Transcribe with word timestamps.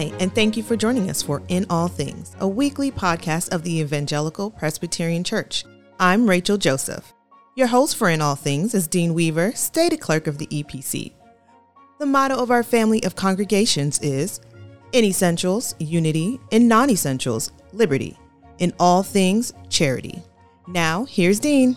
Hi, 0.00 0.10
and 0.18 0.34
thank 0.34 0.56
you 0.56 0.62
for 0.62 0.78
joining 0.78 1.10
us 1.10 1.20
for 1.20 1.42
In 1.48 1.66
All 1.68 1.86
Things, 1.86 2.34
a 2.40 2.48
weekly 2.48 2.90
podcast 2.90 3.52
of 3.52 3.64
the 3.64 3.80
Evangelical 3.80 4.50
Presbyterian 4.50 5.22
Church. 5.22 5.66
I'm 5.98 6.26
Rachel 6.26 6.56
Joseph. 6.56 7.12
Your 7.54 7.66
host 7.66 7.96
for 7.96 8.08
In 8.08 8.22
All 8.22 8.34
Things 8.34 8.74
is 8.74 8.88
Dean 8.88 9.12
Weaver, 9.12 9.52
stated 9.52 10.00
clerk 10.00 10.26
of 10.26 10.38
the 10.38 10.46
EPC. 10.46 11.12
The 11.98 12.06
motto 12.06 12.36
of 12.36 12.50
our 12.50 12.62
family 12.62 13.04
of 13.04 13.14
congregations 13.14 13.98
is 13.98 14.40
In 14.92 15.04
Essentials, 15.04 15.74
Unity, 15.78 16.40
in 16.50 16.66
Non 16.66 16.88
Essentials, 16.88 17.52
Liberty, 17.74 18.18
in 18.56 18.72
All 18.80 19.02
Things, 19.02 19.52
Charity. 19.68 20.22
Now, 20.66 21.04
here's 21.04 21.38
Dean. 21.38 21.76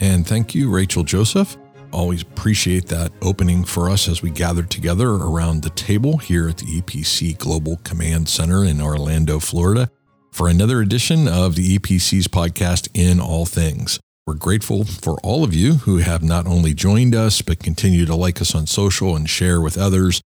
And 0.00 0.26
thank 0.26 0.54
you, 0.54 0.70
Rachel 0.70 1.04
Joseph. 1.04 1.58
Always 1.92 2.22
appreciate 2.22 2.86
that 2.86 3.12
opening 3.20 3.64
for 3.64 3.90
us 3.90 4.08
as 4.08 4.22
we 4.22 4.30
gather 4.30 4.62
together 4.62 5.08
around 5.08 5.62
the 5.62 5.70
table 5.70 6.18
here 6.18 6.48
at 6.48 6.58
the 6.58 6.80
EPC 6.80 7.36
Global 7.38 7.78
Command 7.78 8.28
Center 8.28 8.64
in 8.64 8.80
Orlando, 8.80 9.40
Florida, 9.40 9.90
for 10.30 10.48
another 10.48 10.80
edition 10.80 11.26
of 11.26 11.56
the 11.56 11.78
EPC's 11.78 12.28
podcast, 12.28 12.88
In 12.94 13.18
All 13.18 13.44
Things. 13.44 13.98
We're 14.26 14.34
grateful 14.34 14.84
for 14.84 15.18
all 15.24 15.42
of 15.42 15.52
you 15.52 15.74
who 15.74 15.96
have 15.96 16.22
not 16.22 16.46
only 16.46 16.74
joined 16.74 17.16
us, 17.16 17.42
but 17.42 17.58
continue 17.58 18.06
to 18.06 18.14
like 18.14 18.40
us 18.40 18.54
on 18.54 18.68
social 18.68 19.16
and 19.16 19.28
share 19.28 19.60
with 19.60 19.76
others. 19.76 20.22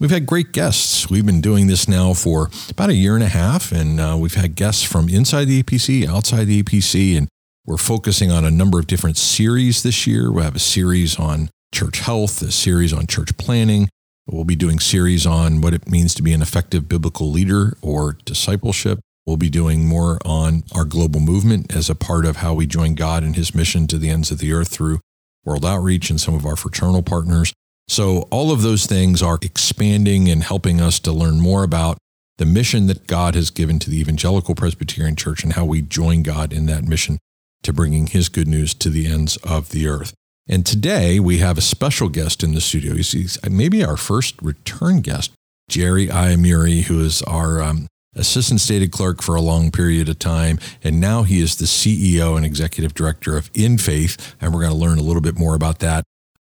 We've 0.00 0.10
had 0.10 0.26
great 0.26 0.50
guests. 0.50 1.08
We've 1.08 1.24
been 1.24 1.40
doing 1.40 1.68
this 1.68 1.86
now 1.86 2.14
for 2.14 2.50
about 2.68 2.90
a 2.90 2.94
year 2.94 3.14
and 3.14 3.22
a 3.22 3.28
half, 3.28 3.70
and 3.70 4.00
uh, 4.00 4.16
we've 4.18 4.34
had 4.34 4.56
guests 4.56 4.82
from 4.82 5.08
inside 5.08 5.44
the 5.44 5.62
EPC, 5.62 6.08
outside 6.08 6.46
the 6.46 6.64
EPC, 6.64 7.16
and 7.16 7.28
we're 7.66 7.78
focusing 7.78 8.30
on 8.30 8.44
a 8.44 8.50
number 8.50 8.78
of 8.78 8.86
different 8.86 9.16
series 9.16 9.82
this 9.82 10.06
year. 10.06 10.30
We 10.30 10.42
have 10.42 10.56
a 10.56 10.60
series 10.60 11.18
on 11.18 11.48
church 11.72 12.00
health, 12.00 12.42
a 12.42 12.52
series 12.52 12.92
on 12.92 13.06
church 13.06 13.36
planting. 13.38 13.88
We'll 14.26 14.44
be 14.44 14.56
doing 14.56 14.78
series 14.78 15.26
on 15.26 15.62
what 15.62 15.72
it 15.72 15.88
means 15.88 16.14
to 16.14 16.22
be 16.22 16.34
an 16.34 16.42
effective 16.42 16.88
biblical 16.88 17.30
leader 17.30 17.76
or 17.80 18.18
discipleship. 18.24 19.00
We'll 19.26 19.38
be 19.38 19.48
doing 19.48 19.86
more 19.86 20.18
on 20.26 20.64
our 20.74 20.84
global 20.84 21.20
movement 21.20 21.74
as 21.74 21.88
a 21.88 21.94
part 21.94 22.26
of 22.26 22.36
how 22.36 22.52
we 22.52 22.66
join 22.66 22.94
God 22.94 23.24
in 23.24 23.32
his 23.32 23.54
mission 23.54 23.86
to 23.86 23.98
the 23.98 24.10
ends 24.10 24.30
of 24.30 24.38
the 24.38 24.52
earth 24.52 24.68
through 24.68 25.00
World 25.44 25.64
Outreach 25.64 26.10
and 26.10 26.20
some 26.20 26.34
of 26.34 26.44
our 26.44 26.56
fraternal 26.56 27.02
partners. 27.02 27.54
So 27.88 28.28
all 28.30 28.52
of 28.52 28.60
those 28.60 28.84
things 28.84 29.22
are 29.22 29.38
expanding 29.40 30.28
and 30.28 30.42
helping 30.42 30.82
us 30.82 30.98
to 31.00 31.12
learn 31.12 31.40
more 31.40 31.64
about 31.64 31.96
the 32.36 32.46
mission 32.46 32.88
that 32.88 33.06
God 33.06 33.34
has 33.34 33.48
given 33.48 33.78
to 33.78 33.88
the 33.88 34.00
Evangelical 34.00 34.54
Presbyterian 34.54 35.16
Church 35.16 35.44
and 35.44 35.54
how 35.54 35.64
we 35.64 35.80
join 35.80 36.22
God 36.22 36.52
in 36.52 36.66
that 36.66 36.84
mission 36.84 37.18
to 37.64 37.72
bringing 37.72 38.06
his 38.06 38.28
good 38.28 38.48
news 38.48 38.72
to 38.74 38.88
the 38.88 39.06
ends 39.06 39.36
of 39.38 39.70
the 39.70 39.88
earth. 39.88 40.14
And 40.46 40.64
today 40.64 41.18
we 41.18 41.38
have 41.38 41.58
a 41.58 41.62
special 41.62 42.08
guest 42.08 42.42
in 42.42 42.54
the 42.54 42.60
studio. 42.60 42.94
He's 42.94 43.38
maybe 43.48 43.84
our 43.84 43.96
first 43.96 44.40
return 44.42 45.00
guest, 45.00 45.32
Jerry 45.68 46.06
Iamurri, 46.08 46.82
who 46.82 47.00
is 47.00 47.22
our 47.22 47.62
um, 47.62 47.86
assistant 48.14 48.60
stated 48.60 48.92
clerk 48.92 49.22
for 49.22 49.34
a 49.34 49.40
long 49.40 49.70
period 49.70 50.08
of 50.08 50.18
time. 50.18 50.58
And 50.82 51.00
now 51.00 51.22
he 51.22 51.40
is 51.40 51.56
the 51.56 51.64
CEO 51.64 52.36
and 52.36 52.44
executive 52.44 52.94
director 52.94 53.36
of 53.36 53.50
In 53.54 53.78
Faith. 53.78 54.36
And 54.40 54.52
we're 54.52 54.60
going 54.60 54.72
to 54.72 54.78
learn 54.78 54.98
a 54.98 55.02
little 55.02 55.22
bit 55.22 55.38
more 55.38 55.54
about 55.54 55.78
that. 55.80 56.04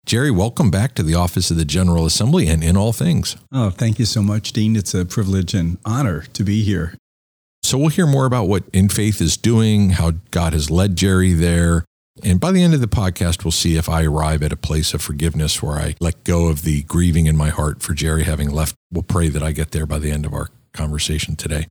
Jerry, 0.05 0.31
welcome 0.31 0.71
back 0.71 0.95
to 0.95 1.03
the 1.03 1.15
office 1.15 1.51
of 1.51 1.57
the 1.57 1.65
General 1.65 2.05
Assembly 2.05 2.47
and 2.47 2.63
in 2.63 2.77
all 2.77 2.93
things. 2.93 3.35
Oh, 3.51 3.69
thank 3.69 3.99
you 3.99 4.05
so 4.05 4.23
much, 4.23 4.53
Dean. 4.53 4.75
It's 4.75 4.93
a 4.93 5.05
privilege 5.05 5.53
and 5.53 5.77
honor 5.85 6.21
to 6.33 6.43
be 6.43 6.63
here. 6.63 6.95
So 7.69 7.77
we'll 7.77 7.89
hear 7.89 8.07
more 8.07 8.25
about 8.25 8.47
what 8.47 8.63
In 8.73 8.89
Faith 8.89 9.21
is 9.21 9.37
doing, 9.37 9.91
how 9.91 10.13
God 10.31 10.53
has 10.53 10.71
led 10.71 10.95
Jerry 10.95 11.33
there. 11.33 11.85
And 12.23 12.39
by 12.39 12.51
the 12.51 12.63
end 12.63 12.73
of 12.73 12.81
the 12.81 12.87
podcast, 12.87 13.43
we'll 13.43 13.51
see 13.51 13.77
if 13.77 13.87
I 13.87 14.05
arrive 14.05 14.41
at 14.41 14.51
a 14.51 14.57
place 14.57 14.95
of 14.95 15.03
forgiveness 15.03 15.61
where 15.61 15.77
I 15.77 15.93
let 15.99 16.23
go 16.23 16.47
of 16.47 16.63
the 16.63 16.81
grieving 16.81 17.27
in 17.27 17.37
my 17.37 17.49
heart 17.49 17.83
for 17.83 17.93
Jerry 17.93 18.23
having 18.23 18.49
left. 18.49 18.73
We'll 18.91 19.03
pray 19.03 19.29
that 19.29 19.43
I 19.43 19.51
get 19.51 19.69
there 19.69 19.85
by 19.85 19.99
the 19.99 20.09
end 20.09 20.25
of 20.25 20.33
our 20.33 20.49
conversation 20.73 21.35
today. 21.35 21.67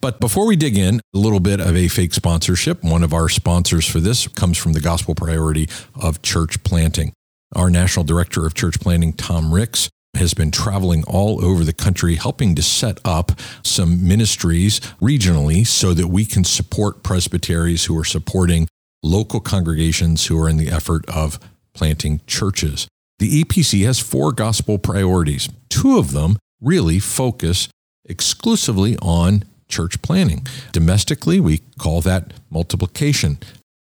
But 0.00 0.18
before 0.18 0.46
we 0.46 0.56
dig 0.56 0.78
in, 0.78 1.02
a 1.14 1.18
little 1.18 1.40
bit 1.40 1.60
of 1.60 1.76
a 1.76 1.88
fake 1.88 2.14
sponsorship. 2.14 2.82
One 2.82 3.02
of 3.02 3.12
our 3.12 3.28
sponsors 3.28 3.86
for 3.86 4.00
this 4.00 4.26
comes 4.26 4.56
from 4.56 4.72
the 4.72 4.80
gospel 4.80 5.14
priority 5.14 5.68
of 5.94 6.22
church 6.22 6.64
planting. 6.64 7.12
Our 7.54 7.68
national 7.68 8.06
director 8.06 8.46
of 8.46 8.54
church 8.54 8.80
planting, 8.80 9.12
Tom 9.12 9.52
Ricks, 9.52 9.90
has 10.16 10.34
been 10.34 10.50
traveling 10.50 11.04
all 11.04 11.44
over 11.44 11.64
the 11.64 11.72
country 11.72 12.16
helping 12.16 12.54
to 12.54 12.62
set 12.62 12.98
up 13.04 13.32
some 13.62 14.06
ministries 14.06 14.80
regionally 15.00 15.66
so 15.66 15.94
that 15.94 16.08
we 16.08 16.24
can 16.24 16.44
support 16.44 17.02
presbyteries 17.02 17.86
who 17.86 17.98
are 17.98 18.04
supporting 18.04 18.68
local 19.02 19.40
congregations 19.40 20.26
who 20.26 20.40
are 20.40 20.48
in 20.48 20.56
the 20.56 20.68
effort 20.68 21.08
of 21.08 21.38
planting 21.74 22.20
churches. 22.26 22.88
The 23.18 23.44
EPC 23.44 23.84
has 23.84 24.00
four 24.00 24.32
gospel 24.32 24.78
priorities. 24.78 25.48
Two 25.68 25.98
of 25.98 26.12
them 26.12 26.38
really 26.60 26.98
focus 26.98 27.68
exclusively 28.04 28.96
on 29.02 29.44
church 29.68 30.02
planting. 30.02 30.46
Domestically, 30.72 31.40
we 31.40 31.60
call 31.78 32.00
that 32.02 32.32
multiplication. 32.50 33.38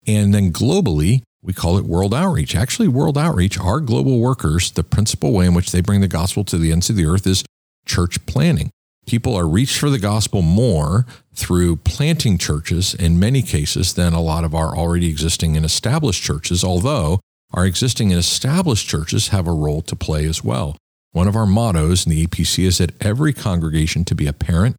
And 0.06 0.34
then 0.34 0.52
globally, 0.52 1.22
we 1.46 1.52
call 1.52 1.78
it 1.78 1.84
World 1.84 2.12
Outreach. 2.12 2.56
Actually, 2.56 2.88
World 2.88 3.16
Outreach, 3.16 3.58
our 3.58 3.78
global 3.78 4.18
workers, 4.18 4.72
the 4.72 4.82
principal 4.82 5.32
way 5.32 5.46
in 5.46 5.54
which 5.54 5.70
they 5.70 5.80
bring 5.80 6.00
the 6.00 6.08
gospel 6.08 6.42
to 6.42 6.58
the 6.58 6.72
ends 6.72 6.90
of 6.90 6.96
the 6.96 7.06
earth 7.06 7.24
is 7.24 7.44
church 7.86 8.26
planting. 8.26 8.70
People 9.06 9.36
are 9.36 9.46
reached 9.46 9.78
for 9.78 9.88
the 9.88 10.00
gospel 10.00 10.42
more 10.42 11.06
through 11.32 11.76
planting 11.76 12.36
churches 12.36 12.94
in 12.94 13.20
many 13.20 13.42
cases 13.42 13.94
than 13.94 14.12
a 14.12 14.20
lot 14.20 14.42
of 14.42 14.56
our 14.56 14.76
already 14.76 15.08
existing 15.08 15.56
and 15.56 15.64
established 15.64 16.20
churches, 16.20 16.64
although 16.64 17.20
our 17.52 17.64
existing 17.64 18.10
and 18.10 18.18
established 18.18 18.88
churches 18.88 19.28
have 19.28 19.46
a 19.46 19.52
role 19.52 19.82
to 19.82 19.94
play 19.94 20.26
as 20.26 20.42
well. 20.42 20.76
One 21.12 21.28
of 21.28 21.36
our 21.36 21.46
mottos 21.46 22.04
in 22.04 22.10
the 22.10 22.26
EPC 22.26 22.64
is 22.64 22.78
that 22.78 23.00
every 23.00 23.32
congregation 23.32 24.04
to 24.06 24.16
be 24.16 24.26
a 24.26 24.32
parent, 24.32 24.74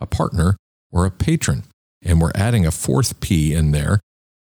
a 0.00 0.06
partner, 0.06 0.56
or 0.92 1.04
a 1.04 1.10
patron. 1.10 1.64
And 2.00 2.20
we're 2.20 2.30
adding 2.36 2.64
a 2.64 2.70
fourth 2.70 3.18
P 3.18 3.52
in 3.52 3.72
there 3.72 3.98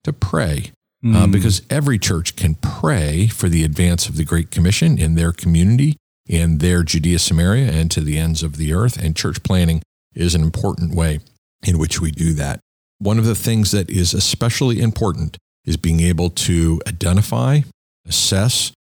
to 0.05 0.15
pray 0.15 0.73
mm. 1.05 1.15
uh, 1.15 1.27
because 1.27 1.63
every 1.71 1.99
church 1.99 2.37
can 2.37 2.55
pray 2.57 3.27
for 3.27 3.49
the 3.49 3.65
advance 3.65 4.09
of 4.09 4.17
the 4.17 4.25
Great 4.25 4.51
Commission 4.51 4.99
in 4.99 5.15
their 5.15 5.33
community, 5.33 5.97
in 6.27 6.59
their 6.59 6.83
Judea, 6.83 7.19
Samaria, 7.19 7.71
and 7.71 7.91
to 7.91 8.01
the 8.01 8.19
ends 8.19 8.43
of 8.43 8.57
the 8.57 8.73
earth. 8.73 8.97
And 8.97 9.17
church 9.17 9.43
planting 9.43 9.83
is 10.15 10.35
an 10.35 10.43
important 10.43 10.95
way 10.95 11.21
in 11.67 11.79
which 11.79 12.01
we 12.01 12.11
do 12.11 12.33
that. 12.35 12.61
One 12.99 13.19
of 13.19 13.25
the 13.25 13.35
things 13.35 13.71
that 13.71 13.89
is 13.91 14.13
especially 14.13 14.81
important 14.81 15.39
is 15.65 15.77
being 15.77 16.01
able 16.01 16.31
to 16.31 16.81
identify, 16.87 17.61
assess, 18.07 18.73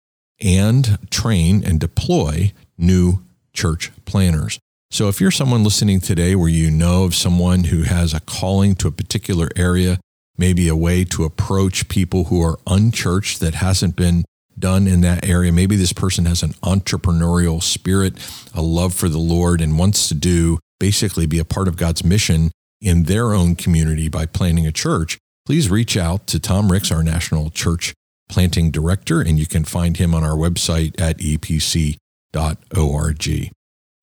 and 0.41 0.99
train 1.11 1.65
and 1.65 1.81
deploy 1.81 2.53
new 2.77 3.25
church 3.53 3.91
planters. 4.05 4.59
So 4.91 5.09
if 5.09 5.21
you're 5.21 5.31
someone 5.31 5.65
listening 5.65 6.01
today 6.01 6.35
where 6.35 6.49
you 6.49 6.71
know 6.71 7.05
of 7.05 7.15
someone 7.15 7.65
who 7.65 7.83
has 7.83 8.15
a 8.15 8.21
calling 8.21 8.75
to 8.77 8.89
a 8.89 8.93
particular 8.93 9.51
area 9.55 9.99
maybe 10.39 10.69
a 10.69 10.77
way 10.77 11.05
to 11.05 11.25
approach 11.25 11.89
people 11.89 12.25
who 12.25 12.41
are 12.43 12.59
unchurched 12.67 13.41
that 13.41 13.57
hasn't 13.57 13.97
been 13.97 14.25
done 14.59 14.87
in 14.87 15.03
that 15.03 15.29
area. 15.29 15.53
Maybe 15.53 15.77
this 15.77 15.93
person 15.93 16.25
has 16.27 16.43
an 16.43 16.55
entrepreneurial 16.63 17.63
spirit, 17.63 18.15
a 18.55 18.63
love 18.63 18.95
for 18.95 19.09
the 19.09 19.19
Lord, 19.19 19.61
and 19.61 19.79
wants 19.79 20.09
to 20.09 20.15
do 20.15 20.59
basically 20.81 21.27
be 21.27 21.39
a 21.39 21.45
part 21.45 21.69
of 21.69 21.77
God's 21.77 22.05
mission 22.05 22.51
in 22.81 23.05
their 23.05 23.33
own 23.33 23.57
community 23.57 24.09
by 24.09 24.27
planting 24.27 24.67
a 24.67 24.73
church. 24.73 25.19
Please 25.45 25.71
reach 25.71 25.97
out 25.97 26.27
to 26.29 26.39
Tom 26.39 26.71
Ricks, 26.71 26.93
our 26.93 27.03
national 27.03 27.51
church 27.51 27.95
planting 28.29 28.71
director, 28.71 29.21
and 29.21 29.39
you 29.39 29.47
can 29.47 29.65
find 29.65 29.97
him 29.97 30.15
on 30.15 30.23
our 30.23 30.37
website 30.37 31.01
at 31.01 31.19
epc.org. 31.19 31.99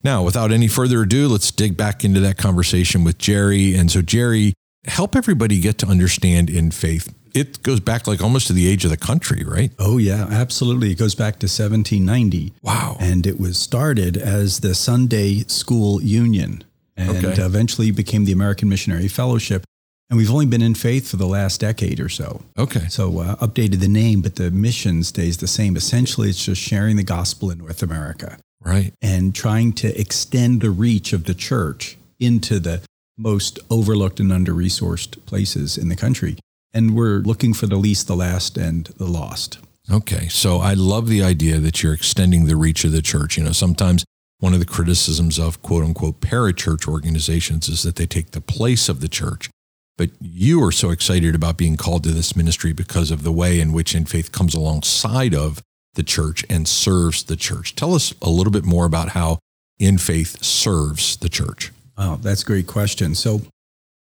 Now, 0.04 0.24
without 0.24 0.52
any 0.52 0.68
further 0.68 1.02
ado, 1.02 1.28
let's 1.28 1.52
dig 1.52 1.78
back 1.78 2.04
into 2.04 2.20
that 2.20 2.38
conversation 2.38 3.04
with 3.04 3.18
Jerry. 3.18 3.76
And 3.76 3.90
so, 3.90 4.02
Jerry, 4.02 4.54
help 4.88 5.16
everybody 5.16 5.60
get 5.60 5.78
to 5.80 5.88
understand 5.88 6.50
in 6.50 6.72
faith. 6.72 7.14
It 7.34 7.62
goes 7.64 7.82
back 7.82 8.08
like 8.08 8.22
almost 8.22 8.48
to 8.48 8.54
the 8.54 8.68
age 8.68 8.86
of 8.86 8.92
the 8.92 8.98
country, 8.98 9.44
right? 9.44 9.72
Oh, 9.78 9.98
yeah, 9.98 10.28
absolutely. 10.32 10.92
It 10.92 10.98
goes 10.98 11.16
back 11.16 11.34
to 11.40 11.48
1790. 11.48 12.54
Wow. 12.62 12.96
And 13.00 13.28
it 13.28 13.40
was 13.40 13.58
started 13.58 14.16
as 14.16 14.62
the 14.62 14.74
Sunday 14.74 15.40
School 15.48 16.02
Union 16.02 16.64
and 16.96 17.26
okay. 17.26 17.42
eventually 17.42 17.92
became 17.92 18.24
the 18.24 18.32
American 18.32 18.70
Missionary 18.70 19.10
Fellowship. 19.10 19.66
And 20.10 20.18
we've 20.18 20.32
only 20.32 20.46
been 20.46 20.62
in 20.62 20.76
faith 20.76 21.10
for 21.10 21.18
the 21.18 21.26
last 21.26 21.60
decade 21.60 22.00
or 22.00 22.10
so. 22.10 22.44
Okay. 22.58 22.88
So 22.90 23.20
uh, 23.20 23.36
updated 23.38 23.80
the 23.80 23.88
name, 23.88 24.22
but 24.22 24.36
the 24.36 24.52
mission 24.52 25.04
stays 25.04 25.38
the 25.38 25.48
same. 25.48 25.76
Essentially, 25.76 26.30
it's 26.30 26.46
just 26.46 26.62
sharing 26.62 26.96
the 26.96 27.04
gospel 27.04 27.50
in 27.50 27.58
North 27.58 27.84
America. 27.84 28.38
Right. 28.62 28.94
And 29.02 29.36
trying 29.36 29.74
to 29.74 30.00
extend 30.00 30.62
the 30.62 30.72
reach 30.72 31.12
of 31.12 31.26
the 31.26 31.34
church 31.34 31.98
into 32.20 32.60
the 32.60 32.82
most 33.18 33.60
overlooked 33.70 34.20
and 34.20 34.32
under 34.32 34.54
resourced 34.54 35.24
places 35.26 35.78
in 35.78 35.90
the 35.90 35.96
country. 35.96 36.38
And 36.74 36.96
we're 36.96 37.20
looking 37.20 37.54
for 37.54 37.68
the 37.68 37.78
least, 37.78 38.08
the 38.08 38.16
last, 38.16 38.58
and 38.58 38.86
the 38.98 39.06
lost. 39.06 39.60
Okay. 39.90 40.28
So 40.28 40.58
I 40.58 40.74
love 40.74 41.08
the 41.08 41.24
idea 41.24 41.60
that 41.60 41.82
you're 41.82 41.94
extending 41.94 42.46
the 42.46 42.56
reach 42.56 42.84
of 42.84 42.92
the 42.92 43.02
church. 43.02 43.38
You 43.38 43.44
know, 43.44 43.52
sometimes 43.52 44.04
one 44.40 44.54
of 44.54 44.60
the 44.60 44.66
criticisms 44.66 45.40
of 45.40 45.62
quote 45.62 45.84
unquote 45.84 46.20
parachurch 46.22 46.88
organizations 46.88 47.70
is 47.70 47.84
that 47.84 47.96
they 47.96 48.06
take 48.06 48.32
the 48.32 48.42
place 48.42 48.90
of 48.90 49.00
the 49.00 49.08
church. 49.08 49.50
But 49.98 50.10
you 50.20 50.62
are 50.64 50.74
so 50.74 50.90
excited 50.90 51.36
about 51.36 51.56
being 51.56 51.78
called 51.78 52.04
to 52.04 52.12
this 52.12 52.36
ministry 52.36 52.74
because 52.74 53.12
of 53.12 53.24
the 53.24 53.32
way 53.32 53.62
in 53.62 53.72
which 53.72 53.96
In 53.96 54.04
Faith 54.06 54.34
comes 54.34 54.54
alongside 54.54 55.34
of 55.34 55.62
the 55.94 56.04
church 56.04 56.46
and 56.50 56.68
serves 56.68 57.24
the 57.24 57.38
church. 57.38 57.76
Tell 57.76 57.94
us 57.94 58.14
a 58.22 58.30
little 58.30 58.52
bit 58.52 58.66
more 58.66 58.86
about 58.86 59.10
how 59.10 59.40
in 59.80 59.98
faith 59.98 60.44
serves 60.44 61.18
the 61.18 61.30
church? 61.30 61.72
Oh, 61.98 62.18
that's 62.22 62.44
a 62.44 62.46
great 62.46 62.68
question. 62.68 63.16
So, 63.16 63.42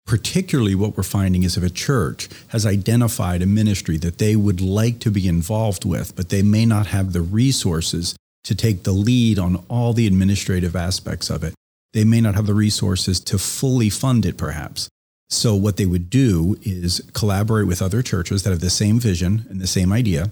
particularly 0.05 0.75
what 0.75 0.97
we're 0.97 1.03
finding 1.03 1.43
is 1.43 1.57
if 1.57 1.63
a 1.63 1.69
church 1.69 2.29
has 2.49 2.65
identified 2.65 3.41
a 3.41 3.45
ministry 3.45 3.97
that 3.97 4.17
they 4.17 4.35
would 4.35 4.61
like 4.61 4.99
to 4.99 5.11
be 5.11 5.27
involved 5.27 5.85
with, 5.85 6.15
but 6.15 6.29
they 6.29 6.41
may 6.41 6.65
not 6.65 6.87
have 6.87 7.13
the 7.13 7.21
resources 7.21 8.15
to 8.43 8.55
take 8.55 8.83
the 8.83 8.91
lead 8.91 9.39
on 9.39 9.63
all 9.69 9.93
the 9.93 10.07
administrative 10.07 10.75
aspects 10.75 11.29
of 11.29 11.43
it, 11.43 11.53
they 11.93 12.03
may 12.03 12.19
not 12.19 12.35
have 12.35 12.47
the 12.47 12.53
resources 12.53 13.19
to 13.21 13.37
fully 13.37 13.89
fund 13.89 14.25
it, 14.25 14.37
perhaps. 14.37 14.89
So, 15.29 15.55
what 15.55 15.77
they 15.77 15.85
would 15.85 16.09
do 16.09 16.57
is 16.61 17.01
collaborate 17.13 17.67
with 17.67 17.81
other 17.81 18.01
churches 18.01 18.43
that 18.43 18.51
have 18.51 18.59
the 18.59 18.69
same 18.69 18.99
vision 18.99 19.45
and 19.49 19.59
the 19.59 19.67
same 19.67 19.91
idea. 19.91 20.31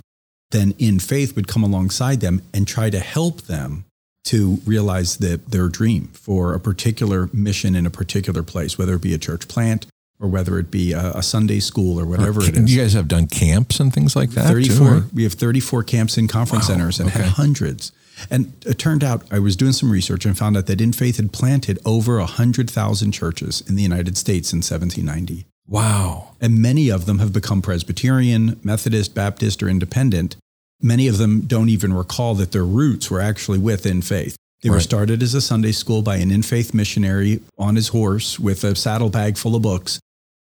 Then, 0.52 0.74
in 0.78 1.00
faith, 1.00 1.36
would 1.36 1.48
come 1.48 1.64
alongside 1.64 2.20
them 2.20 2.42
and 2.54 2.68
try 2.68 2.90
to 2.90 3.00
help 3.00 3.44
them 3.44 3.86
to 4.26 4.60
realize 4.66 5.18
that 5.18 5.52
their 5.52 5.68
dream 5.68 6.08
for 6.14 6.54
a 6.54 6.60
particular 6.60 7.30
mission 7.34 7.76
in 7.76 7.86
a 7.86 7.90
particular 7.90 8.44
place, 8.44 8.78
whether 8.78 8.96
it 8.96 9.02
be 9.02 9.14
a 9.14 9.18
church 9.18 9.48
plant 9.48 9.88
or 10.20 10.28
whether 10.30 10.60
it 10.60 10.70
be 10.70 10.94
a, 10.94 11.14
a 11.14 11.24
Sunday 11.24 11.60
school 11.60 12.00
or 12.00 12.06
whatever 12.06 12.42
or, 12.42 12.46
it 12.46 12.56
is. 12.56 12.74
You 12.74 12.82
guys 12.82 12.94
have 12.94 13.08
done 13.08 13.28
camps 13.28 13.80
and 13.80 13.92
things 13.92 14.16
like 14.16 14.32
that. 14.32 14.48
Thirty-four. 14.48 14.88
Too, 14.88 15.10
we 15.14 15.24
have 15.24 15.34
thirty-four 15.34 15.84
camps 15.84 16.18
in 16.18 16.28
conference 16.28 16.70
wow, 16.70 16.76
centers 16.76 17.00
and 17.00 17.10
okay. 17.10 17.24
had 17.24 17.32
hundreds. 17.34 17.92
And 18.30 18.54
it 18.66 18.78
turned 18.78 19.04
out 19.04 19.26
I 19.32 19.40
was 19.40 19.56
doing 19.56 19.74
some 19.74 19.92
research 19.92 20.26
and 20.26 20.38
found 20.38 20.56
out 20.56 20.68
that 20.68 20.80
In 20.80 20.94
Faith 20.94 21.18
had 21.18 21.32
planted 21.32 21.80
over 21.86 22.20
100,000 22.20 23.12
churches 23.12 23.62
in 23.68 23.76
the 23.76 23.82
United 23.82 24.16
States 24.16 24.54
in 24.54 24.58
1790. 24.58 25.48
Wow. 25.68 26.36
And 26.40 26.62
many 26.62 26.90
of 26.90 27.06
them 27.06 27.20
have 27.20 27.34
become 27.34 27.62
Presbyterian, 27.62 28.60
Methodist, 28.64 29.16
Baptist, 29.16 29.64
or 29.64 29.70
independent. 29.70 30.36
Many 30.82 31.08
of 31.08 31.18
them 31.18 31.42
don't 31.42 31.70
even 31.70 31.94
recall 31.94 32.36
that 32.36 32.52
their 32.52 32.66
roots 32.66 33.10
were 33.12 33.22
actually 33.22 33.60
within 33.60 34.02
Faith. 34.02 34.36
They 34.62 34.70
right. 34.70 34.76
were 34.76 34.82
started 34.82 35.24
as 35.24 35.34
a 35.34 35.42
Sunday 35.42 35.72
school 35.72 36.02
by 36.02 36.18
an 36.18 36.32
in 36.32 36.44
faith 36.44 36.74
missionary 36.74 37.40
on 37.58 37.76
his 37.76 37.88
horse 37.90 38.40
with 38.40 38.64
a 38.64 38.76
saddlebag 38.76 39.38
full 39.38 39.56
of 39.56 39.64
books. 39.64 40.00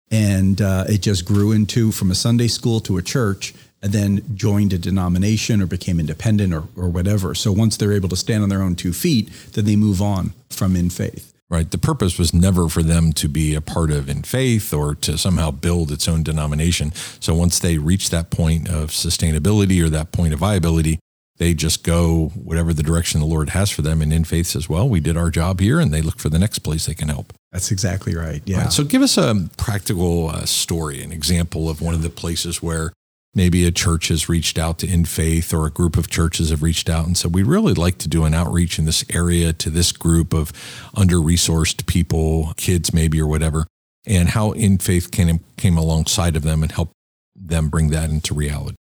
And 0.10 0.60
uh, 0.60 0.86
it 0.90 1.02
just 1.02 1.26
grew 1.26 1.52
into 1.52 1.92
from 1.92 2.10
a 2.10 2.16
Sunday 2.16 2.48
school 2.48 2.80
to 2.82 2.98
a 2.98 3.04
church 3.04 3.54
and 3.82 3.94
then 3.94 4.24
joined 4.36 4.74
a 4.74 4.80
denomination 4.80 5.62
or 5.62 5.68
became 5.68 6.00
independent 6.00 6.54
or, 6.54 6.64
or 6.76 6.90
whatever. 6.90 7.36
So 7.36 7.52
once 7.52 7.78
they're 7.78 7.94
able 7.94 8.10
to 8.10 8.16
stand 8.16 8.42
on 8.42 8.50
their 8.50 8.64
own 8.64 8.76
two 8.76 8.94
feet, 8.94 9.30
then 9.54 9.66
they 9.66 9.76
move 9.76 10.02
on 10.02 10.34
from 10.50 10.76
in 10.76 10.90
faith. 10.90 11.32
Right. 11.50 11.72
The 11.72 11.80
purpose 11.80 12.20
was 12.20 12.32
never 12.32 12.70
for 12.70 12.84
them 12.84 13.12
to 13.14 13.28
be 13.28 13.56
a 13.56 13.62
part 13.62 13.90
of 13.90 14.08
in 14.08 14.22
faith 14.22 14.72
or 14.72 14.94
to 14.96 15.18
somehow 15.18 15.50
build 15.50 15.92
its 15.92 16.08
own 16.08 16.22
denomination. 16.22 16.94
So 17.20 17.34
once 17.34 17.58
they 17.58 17.80
reach 17.80 18.12
that 18.12 18.30
point 18.30 18.70
of 18.70 18.92
sustainability 18.92 19.84
or 19.84 19.90
that 19.90 20.12
point 20.12 20.34
of 20.34 20.40
viability, 20.40 21.00
they 21.38 21.56
just 21.56 21.84
go 21.84 22.28
whatever 22.36 22.72
the 22.72 22.84
direction 22.84 23.20
the 23.20 23.26
Lord 23.26 23.50
has 23.50 23.72
for 23.72 23.82
them. 23.82 24.02
And 24.02 24.14
in 24.14 24.26
faith 24.26 24.46
says, 24.46 24.70
well, 24.70 24.88
we 24.88 25.00
did 25.00 25.18
our 25.18 25.32
job 25.32 25.60
here 25.60 25.80
and 25.80 25.92
they 25.92 26.02
look 26.02 26.20
for 26.20 26.30
the 26.30 26.38
next 26.38 26.60
place 26.60 26.86
they 26.86 26.94
can 26.94 27.08
help. 27.08 27.34
That's 27.52 27.72
exactly 27.72 28.16
right. 28.16 28.44
Yeah. 28.46 28.60
Right, 28.64 28.72
so 28.72 28.84
give 28.84 29.02
us 29.02 29.18
a 29.18 29.50
practical 29.58 30.30
uh, 30.30 30.46
story, 30.46 31.02
an 31.02 31.12
example 31.12 31.68
of 31.68 31.82
one 31.82 31.96
of 31.96 32.04
the 32.04 32.12
places 32.12 32.62
where 32.62 32.94
maybe 33.34 33.66
a 33.66 33.72
church 33.72 34.08
has 34.08 34.28
reached 34.30 34.58
out 34.58 34.80
to 34.80 34.88
In 34.88 35.06
Faith 35.06 35.54
or 35.54 35.66
a 35.66 35.72
group 35.72 35.98
of 35.98 36.10
churches 36.10 36.50
have 36.50 36.64
reached 36.64 36.90
out 36.90 37.06
and 37.06 37.18
said, 37.18 37.34
we'd 37.34 37.44
really 37.46 37.74
like 37.74 37.98
to 38.00 38.08
do 38.08 38.26
an 38.26 38.34
outreach 38.34 38.80
in 38.80 38.86
this 38.86 39.06
area 39.10 39.54
to 39.54 39.70
this 39.70 39.92
group 39.92 40.34
of 40.34 40.52
under 40.96 41.18
resourced 41.18 41.86
people, 41.86 42.54
kids 42.58 42.94
maybe 42.94 43.22
or 43.22 43.28
whatever, 43.28 43.68
and 44.08 44.30
how 44.30 44.52
In 44.52 44.78
Faith 44.78 45.12
came, 45.12 45.40
came 45.58 45.78
alongside 45.78 46.36
of 46.36 46.44
them 46.44 46.64
and 46.64 46.72
helped 46.72 46.94
them 47.36 47.70
bring 47.70 47.90
that 47.90 48.10
into 48.10 48.34
reality. 48.34 48.76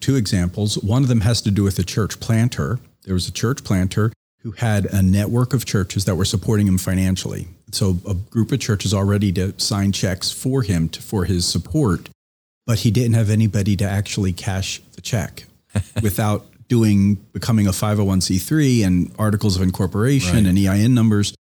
Two 0.00 0.16
examples. 0.16 0.76
One 0.82 1.02
of 1.02 1.08
them 1.08 1.20
has 1.20 1.40
to 1.42 1.50
do 1.50 1.62
with 1.62 1.78
a 1.78 1.84
church 1.84 2.18
planter. 2.18 2.80
There 3.04 3.14
was 3.14 3.28
a 3.28 3.32
church 3.32 3.62
planter 3.62 4.12
who 4.40 4.50
had 4.50 4.86
a 4.86 5.00
network 5.00 5.54
of 5.54 5.64
churches 5.64 6.04
that 6.06 6.16
were 6.16 6.24
supporting 6.24 6.66
him 6.66 6.78
financially. 6.78 7.46
So 7.70 7.98
a 8.06 8.14
group 8.14 8.50
of 8.50 8.58
churches 8.58 8.92
already 8.92 9.30
to 9.32 9.58
sign 9.58 9.92
checks 9.92 10.32
for 10.32 10.62
him 10.62 10.88
to, 10.90 11.00
for 11.00 11.24
his 11.24 11.46
support 11.46 12.08
but 12.66 12.80
he 12.80 12.90
didn't 12.90 13.14
have 13.14 13.30
anybody 13.30 13.76
to 13.76 13.84
actually 13.84 14.32
cash 14.32 14.80
the 14.92 15.00
check 15.00 15.44
without 16.02 16.46
doing 16.68 17.14
becoming 17.32 17.66
a 17.66 17.70
501c3 17.70 18.86
and 18.86 19.12
articles 19.18 19.56
of 19.56 19.62
incorporation 19.62 20.44
right. 20.44 20.46
and 20.46 20.58
EIN 20.58 20.94
numbers. 20.94 21.34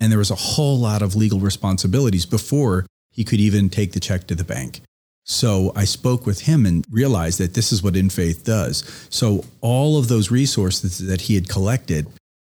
And 0.00 0.10
there 0.12 0.18
was 0.18 0.30
a 0.30 0.36
whole 0.36 0.78
lot 0.78 1.02
of 1.02 1.16
legal 1.16 1.40
responsibilities 1.40 2.24
before 2.24 2.86
he 3.10 3.24
could 3.24 3.40
even 3.40 3.68
take 3.68 3.92
the 3.92 4.00
check 4.00 4.26
to 4.28 4.34
the 4.34 4.44
bank. 4.44 4.80
So 5.24 5.72
I 5.76 5.84
spoke 5.84 6.24
with 6.24 6.42
him 6.42 6.64
and 6.64 6.86
realized 6.90 7.38
that 7.38 7.52
this 7.52 7.70
is 7.70 7.82
what 7.82 7.96
In 7.96 8.08
Faith 8.08 8.44
does. 8.44 8.82
So 9.10 9.44
all 9.60 9.98
of 9.98 10.08
those 10.08 10.30
resources 10.30 10.98
that 11.06 11.22
he 11.22 11.34
had 11.34 11.50
collected 11.50 12.06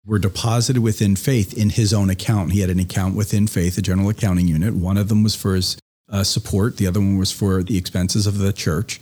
were 0.07 0.21
deposited 0.21 0.81
within 0.81 1.17
Faith 1.17 1.57
in 1.59 1.71
his 1.71 1.93
own 1.93 2.09
account. 2.09 2.53
He 2.53 2.61
had 2.61 2.71
an 2.71 2.79
account 2.79 3.17
within 3.17 3.49
Faith, 3.49 3.79
a 3.79 3.83
general 3.83 4.11
accounting 4.11 4.47
unit. 4.47 4.75
One 4.75 4.97
of 4.97 5.09
them 5.09 5.25
was 5.25 5.35
for 5.35 5.57
his 5.57 5.77
uh, 6.11 6.25
support. 6.25 6.77
The 6.77 6.87
other 6.87 7.01
one 7.01 7.19
was 7.19 7.33
for 7.33 7.63
the 7.63 7.77
expenses 7.77 8.27
of 8.27 8.39
the 8.39 8.53
church. 8.53 9.01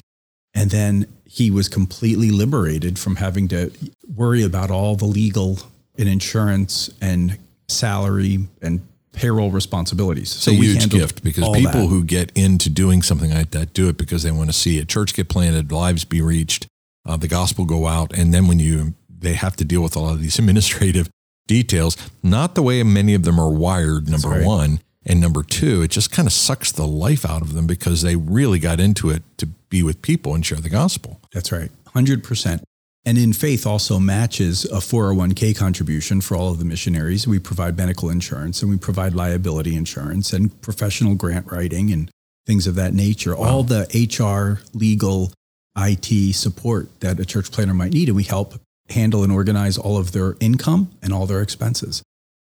And 0.55 0.71
then 0.71 1.07
he 1.25 1.51
was 1.51 1.69
completely 1.69 2.31
liberated 2.31 2.99
from 2.99 3.17
having 3.17 3.49
to 3.49 3.71
worry 4.15 4.43
about 4.43 4.71
all 4.71 4.97
the 4.97 5.05
legal 5.05 5.59
and 5.99 6.09
insurance 6.09 6.91
and 7.01 7.39
salary 7.69 8.47
and 8.63 8.87
payroll 9.13 9.51
responsibilities. 9.51 10.31
So 10.31 10.51
it's 10.51 10.61
a 10.61 10.65
huge 10.65 10.91
gift 10.91 11.25
because 11.25 11.45
people 11.57 11.83
that. 11.83 11.87
who 11.89 12.05
get 12.05 12.31
into 12.35 12.71
doing 12.71 13.03
something 13.03 13.33
like 13.33 13.51
that 13.51 13.73
do 13.73 13.89
it 13.89 13.97
because 13.97 14.23
they 14.23 14.31
want 14.31 14.51
to 14.51 14.53
see 14.53 14.79
a 14.79 14.85
church 14.85 15.15
get 15.15 15.29
planted, 15.29 15.73
lives 15.73 16.05
be 16.05 16.21
reached, 16.21 16.67
uh, 17.07 17.17
the 17.17 17.29
gospel 17.29 17.65
go 17.65 17.87
out, 17.87 18.17
and 18.17 18.33
then 18.33 18.47
when 18.47 18.59
you 18.59 18.95
they 19.09 19.33
have 19.33 19.57
to 19.57 19.65
deal 19.65 19.83
with 19.83 19.97
a 19.97 20.01
lot 20.01 20.13
of 20.13 20.23
these 20.23 20.39
administrative 20.39 21.09
details, 21.47 21.97
not 22.23 22.55
the 22.55 22.63
way 22.63 22.83
many 22.83 23.15
of 23.15 23.25
them 23.25 23.41
are 23.41 23.51
wired. 23.51 24.09
Number 24.09 24.29
right. 24.29 24.45
one, 24.45 24.81
and 25.07 25.21
number 25.21 25.45
two, 25.45 25.83
it 25.83 25.93
just 25.93 26.11
kind 26.11 26.27
of 26.27 26.33
sucks 26.33 26.73
the 26.73 26.87
life 26.87 27.25
out 27.25 27.41
of 27.41 27.55
them 27.55 27.67
because 27.67 28.03
they 28.03 28.17
really 28.17 28.59
got 28.59 28.81
into 28.81 29.09
it 29.09 29.23
to 29.39 29.47
be 29.47 29.83
with 29.83 30.03
people 30.03 30.35
and 30.35 30.45
share 30.45 30.59
the 30.59 30.69
gospel. 30.69 31.21
That's 31.33 31.53
right. 31.53 31.71
100%. 31.95 32.63
And 33.05 33.17
in 33.17 33.33
faith 33.33 33.69
also 33.69 34.01
matches 34.01 34.65
a 34.65 34.79
401k 34.79 35.57
contribution 35.57 36.21
for 36.21 36.37
all 36.37 36.51
of 36.51 36.59
the 36.59 36.65
missionaries. 36.65 37.27
We 37.27 37.39
provide 37.39 37.77
medical 37.77 38.11
insurance 38.11 38.63
and 38.63 38.71
we 38.71 38.79
provide 38.79 39.15
liability 39.15 39.77
insurance 39.77 40.33
and 40.33 40.61
professional 40.61 41.15
grant 41.15 41.51
writing 41.53 41.93
and 41.93 42.11
things 42.47 42.67
of 42.67 42.75
that 42.75 42.93
nature. 42.93 43.37
Wow. 43.37 43.49
All 43.49 43.63
the 43.63 43.87
HR, 43.95 44.61
legal, 44.77 45.33
IT 45.77 46.35
support 46.35 47.01
that 47.01 47.21
a 47.21 47.25
church 47.25 47.53
planter 47.53 47.75
might 47.75 47.93
need. 47.93 48.09
And 48.09 48.17
we 48.17 48.25
help 48.25 48.55
handle 48.89 49.23
and 49.23 49.33
organize 49.33 49.79
all 49.79 49.99
of 49.99 50.11
their 50.11 50.37
income 50.41 50.91
and 51.01 51.13
all 51.13 51.27
their 51.27 51.43
expenses. 51.43 52.03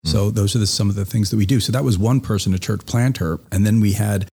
So 0.05 0.31
mm. 0.31 0.35
those 0.35 0.55
are 0.55 0.59
the, 0.59 0.67
some 0.67 0.89
of 0.89 0.95
the 0.95 1.05
things 1.05 1.31
that 1.31 1.37
we 1.37 1.47
do. 1.47 1.61
So 1.61 1.73
that 1.73 1.85
was 1.85 1.99
one 1.99 2.21
person, 2.21 2.55
a 2.55 2.59
church 2.59 2.87
planter. 2.87 3.41
And 3.51 3.67
then 3.67 3.81
we 3.81 3.93
had, 3.93 4.29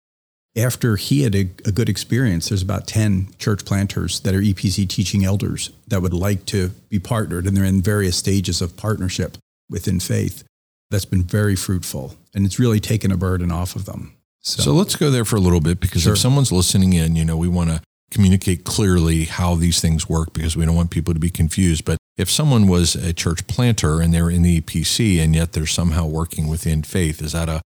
after 0.56 0.96
he 0.96 1.22
had 1.22 1.34
a, 1.34 1.50
a 1.64 1.72
good 1.72 1.88
experience, 1.88 2.48
there's 2.48 2.62
about 2.62 2.86
10 2.86 3.28
church 3.38 3.64
planters 3.64 4.20
that 4.20 4.34
are 4.34 4.40
EPC 4.40 4.88
teaching 4.88 5.24
elders 5.24 5.70
that 5.86 6.02
would 6.02 6.14
like 6.14 6.46
to 6.46 6.70
be 6.88 6.98
partnered. 6.98 7.46
And 7.46 7.56
they're 7.56 7.64
in 7.64 7.82
various 7.82 8.16
stages 8.16 8.60
of 8.60 8.76
partnership 8.76 9.36
within 9.70 10.00
faith. 10.00 10.42
That's 10.90 11.04
been 11.04 11.22
very 11.22 11.54
fruitful. 11.54 12.16
And 12.34 12.46
it's 12.46 12.58
really 12.58 12.80
taken 12.80 13.12
a 13.12 13.16
burden 13.16 13.52
off 13.52 13.76
of 13.76 13.84
them. 13.84 14.14
So, 14.40 14.62
so 14.62 14.72
let's 14.72 14.96
go 14.96 15.10
there 15.10 15.24
for 15.24 15.36
a 15.36 15.40
little 15.40 15.60
bit 15.60 15.80
because 15.80 16.02
sure. 16.02 16.14
if 16.14 16.18
someone's 16.18 16.50
listening 16.50 16.94
in, 16.94 17.16
you 17.16 17.24
know, 17.24 17.36
we 17.36 17.48
want 17.48 17.70
to 17.70 17.82
communicate 18.10 18.64
clearly 18.64 19.24
how 19.24 19.54
these 19.54 19.80
things 19.80 20.08
work 20.08 20.32
because 20.32 20.56
we 20.56 20.64
don't 20.64 20.74
want 20.74 20.90
people 20.90 21.12
to 21.12 21.20
be 21.20 21.28
confused. 21.28 21.84
But 21.84 21.97
if 22.18 22.28
someone 22.28 22.66
was 22.66 22.96
a 22.96 23.12
church 23.12 23.46
planter 23.46 24.00
and 24.02 24.12
they're 24.12 24.28
in 24.28 24.42
the 24.42 24.60
EPC 24.60 25.18
and 25.20 25.34
yet 25.34 25.52
they're 25.52 25.66
somehow 25.66 26.04
working 26.04 26.48
within 26.48 26.82
faith, 26.82 27.22
is 27.22 27.32
that 27.32 27.48
a 27.48 27.62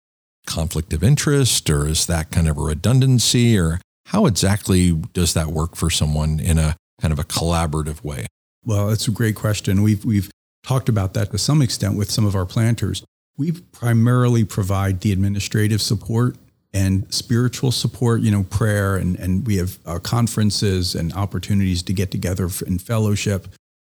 conflict 0.47 0.91
of 0.91 1.03
interest 1.03 1.69
or 1.69 1.87
is 1.87 2.07
that 2.07 2.31
kind 2.31 2.47
of 2.47 2.57
a 2.57 2.61
redundancy 2.61 3.57
or 3.57 3.79
how 4.07 4.25
exactly 4.25 4.91
does 5.13 5.35
that 5.35 5.47
work 5.47 5.75
for 5.75 5.91
someone 5.91 6.39
in 6.39 6.57
a 6.57 6.75
kind 6.99 7.11
of 7.11 7.19
a 7.19 7.23
collaborative 7.23 8.03
way? 8.03 8.25
Well, 8.65 8.87
that's 8.87 9.07
a 9.07 9.11
great 9.11 9.35
question. 9.35 9.83
We've, 9.83 10.03
we've 10.03 10.31
talked 10.63 10.89
about 10.89 11.13
that 11.13 11.31
to 11.31 11.37
some 11.37 11.61
extent 11.61 11.95
with 11.95 12.09
some 12.09 12.25
of 12.25 12.35
our 12.35 12.45
planters. 12.45 13.03
We 13.37 13.51
primarily 13.51 14.43
provide 14.43 15.01
the 15.01 15.11
administrative 15.11 15.81
support 15.81 16.35
and 16.73 17.11
spiritual 17.13 17.71
support, 17.71 18.21
you 18.21 18.31
know, 18.31 18.43
prayer, 18.43 18.95
and, 18.95 19.17
and 19.17 19.45
we 19.45 19.57
have 19.57 19.79
uh, 19.85 19.99
conferences 19.99 20.93
and 20.95 21.13
opportunities 21.13 21.81
to 21.83 21.93
get 21.93 22.11
together 22.11 22.49
in 22.65 22.79
fellowship. 22.79 23.47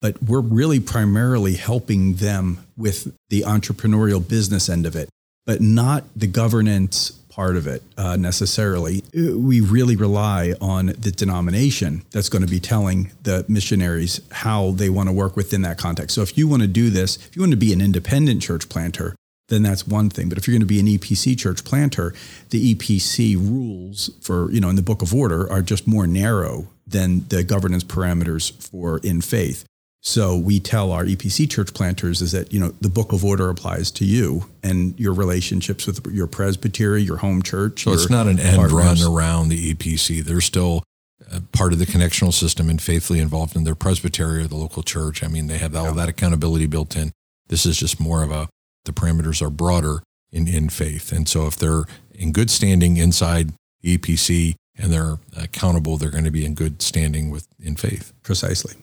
But 0.01 0.21
we're 0.23 0.41
really 0.41 0.79
primarily 0.79 1.55
helping 1.55 2.15
them 2.15 2.65
with 2.75 3.15
the 3.29 3.41
entrepreneurial 3.41 4.27
business 4.27 4.67
end 4.67 4.85
of 4.85 4.95
it, 4.95 5.09
but 5.45 5.61
not 5.61 6.05
the 6.15 6.27
governance 6.27 7.11
part 7.31 7.55
of 7.55 7.65
it 7.65 7.81
uh, 7.97 8.17
necessarily. 8.17 9.03
We 9.13 9.61
really 9.61 9.95
rely 9.95 10.53
on 10.59 10.87
the 10.87 11.11
denomination 11.11 12.03
that's 12.11 12.29
going 12.29 12.43
to 12.43 12.47
be 12.47 12.59
telling 12.59 13.11
the 13.23 13.45
missionaries 13.47 14.21
how 14.31 14.71
they 14.71 14.89
want 14.89 15.09
to 15.09 15.13
work 15.13 15.35
within 15.35 15.61
that 15.61 15.77
context. 15.77 16.13
So 16.13 16.21
if 16.21 16.37
you 16.37 16.47
want 16.47 16.61
to 16.61 16.67
do 16.67 16.89
this, 16.89 17.15
if 17.15 17.35
you 17.35 17.41
want 17.41 17.51
to 17.51 17.57
be 17.57 17.73
an 17.73 17.81
independent 17.81 18.41
church 18.41 18.69
planter, 18.69 19.15
then 19.47 19.63
that's 19.63 19.87
one 19.87 20.09
thing. 20.09 20.29
But 20.29 20.37
if 20.37 20.47
you're 20.47 20.53
going 20.53 20.61
to 20.61 20.65
be 20.65 20.79
an 20.79 20.87
EPC 20.87 21.37
church 21.37 21.63
planter, 21.63 22.13
the 22.49 22.73
EPC 22.73 23.35
rules 23.35 24.09
for, 24.21 24.51
you 24.51 24.61
know, 24.61 24.69
in 24.69 24.75
the 24.75 24.81
book 24.81 25.01
of 25.01 25.13
order 25.13 25.51
are 25.51 25.61
just 25.61 25.87
more 25.87 26.07
narrow 26.07 26.67
than 26.87 27.27
the 27.29 27.43
governance 27.43 27.83
parameters 27.83 28.51
for 28.69 28.99
in 28.99 29.21
faith. 29.21 29.65
So 30.03 30.35
we 30.35 30.59
tell 30.59 30.91
our 30.91 31.05
EPC 31.05 31.49
church 31.49 31.75
planters 31.75 32.21
is 32.21 32.31
that, 32.31 32.51
you 32.51 32.59
know, 32.59 32.69
the 32.81 32.89
book 32.89 33.13
of 33.13 33.23
order 33.23 33.49
applies 33.49 33.91
to 33.91 34.05
you 34.05 34.45
and 34.63 34.99
your 34.99 35.13
relationships 35.13 35.85
with 35.85 36.05
your 36.07 36.25
presbytery, 36.25 37.03
your 37.03 37.17
home 37.17 37.43
church. 37.43 37.83
So 37.83 37.93
it's 37.93 38.09
not 38.09 38.27
an 38.27 38.39
end 38.39 38.71
run 38.71 38.97
around 39.03 39.49
the 39.49 39.73
EPC. 39.73 40.23
They're 40.23 40.41
still 40.41 40.83
uh, 41.31 41.41
part 41.51 41.71
of 41.71 41.77
the 41.77 41.85
connectional 41.85 42.33
system 42.33 42.67
and 42.67 42.81
faithfully 42.81 43.19
involved 43.19 43.55
in 43.55 43.63
their 43.63 43.75
presbytery 43.75 44.43
or 44.43 44.47
the 44.47 44.55
local 44.55 44.81
church. 44.81 45.23
I 45.23 45.27
mean, 45.27 45.45
they 45.45 45.59
have 45.59 45.75
all 45.75 45.85
yeah. 45.85 45.91
that 45.91 46.09
accountability 46.09 46.65
built 46.65 46.95
in. 46.95 47.11
This 47.47 47.67
is 47.67 47.77
just 47.77 47.99
more 47.99 48.23
of 48.23 48.31
a, 48.31 48.49
the 48.85 48.93
parameters 48.93 49.39
are 49.39 49.51
broader 49.51 50.01
in, 50.31 50.47
in 50.47 50.69
faith. 50.69 51.11
And 51.11 51.29
so 51.29 51.45
if 51.45 51.57
they're 51.57 51.83
in 52.15 52.31
good 52.31 52.49
standing 52.49 52.97
inside 52.97 53.53
EPC 53.83 54.55
and 54.75 54.91
they're 54.91 55.19
accountable, 55.37 55.97
they're 55.97 56.09
going 56.09 56.23
to 56.23 56.31
be 56.31 56.43
in 56.43 56.55
good 56.55 56.81
standing 56.81 57.29
with 57.29 57.47
in 57.59 57.75
faith. 57.75 58.13
Precisely 58.23 58.73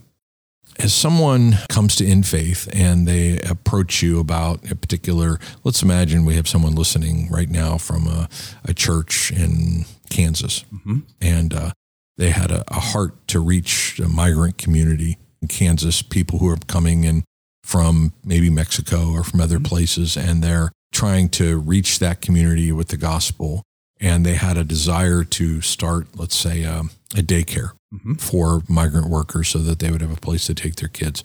as 0.79 0.95
someone 0.95 1.57
comes 1.69 1.97
to 1.97 2.07
in 2.07 2.23
faith 2.23 2.69
and 2.73 3.07
they 3.07 3.41
approach 3.41 4.03
you 4.03 4.21
about 4.21 4.71
a 4.71 4.75
particular 4.75 5.39
let's 5.65 5.83
imagine 5.83 6.25
we 6.25 6.37
have 6.37 6.49
someone 6.49 6.75
listening 6.75 7.29
right 7.31 7.51
now 7.51 7.77
from 7.77 8.07
a, 8.07 8.29
a 8.65 8.75
church 8.75 9.33
in 9.33 9.85
kansas 10.11 10.65
mm-hmm. 10.73 10.99
and 11.21 11.53
uh, 11.53 11.71
they 12.17 12.31
had 12.31 12.51
a, 12.51 12.65
a, 12.69 12.81
heart 12.81 13.27
to 13.29 13.41
reach 13.41 14.01
a 14.01 14.09
migrant 14.09 14.59
community 14.59 15.19
in 15.43 15.49
kansas 15.49 16.03
people 16.03 16.39
who 16.39 16.49
are 16.49 16.59
coming 16.67 17.05
in 17.05 17.25
from 17.65 18.13
maybe 18.25 18.51
mexico 18.51 19.11
or 19.11 19.25
from 19.25 19.41
other 19.41 19.57
mm-hmm. 19.57 19.65
places 19.65 20.17
and 20.17 20.43
they're 20.43 20.71
trying 20.93 21.29
to 21.29 21.59
reach 21.59 21.99
that 21.99 22.21
community 22.21 22.73
with 22.73 22.89
the 22.89 22.97
gospel 22.97 23.63
and 24.01 24.25
they 24.25 24.35
had 24.35 24.57
a 24.57 24.65
desire 24.65 25.25
to 25.25 25.61
start 25.61 26.07
let's 26.17 26.37
say 26.37 26.65
um, 26.65 26.91
a 27.17 27.23
daycare 27.23 27.73
mm-hmm. 27.93 28.15
for 28.15 28.63
migrant 28.69 29.09
workers 29.09 29.49
so 29.49 29.59
that 29.59 29.79
they 29.79 29.91
would 29.91 30.01
have 30.01 30.13
a 30.13 30.21
place 30.21 30.47
to 30.47 30.55
take 30.55 30.77
their 30.77 30.89
kids. 30.89 31.25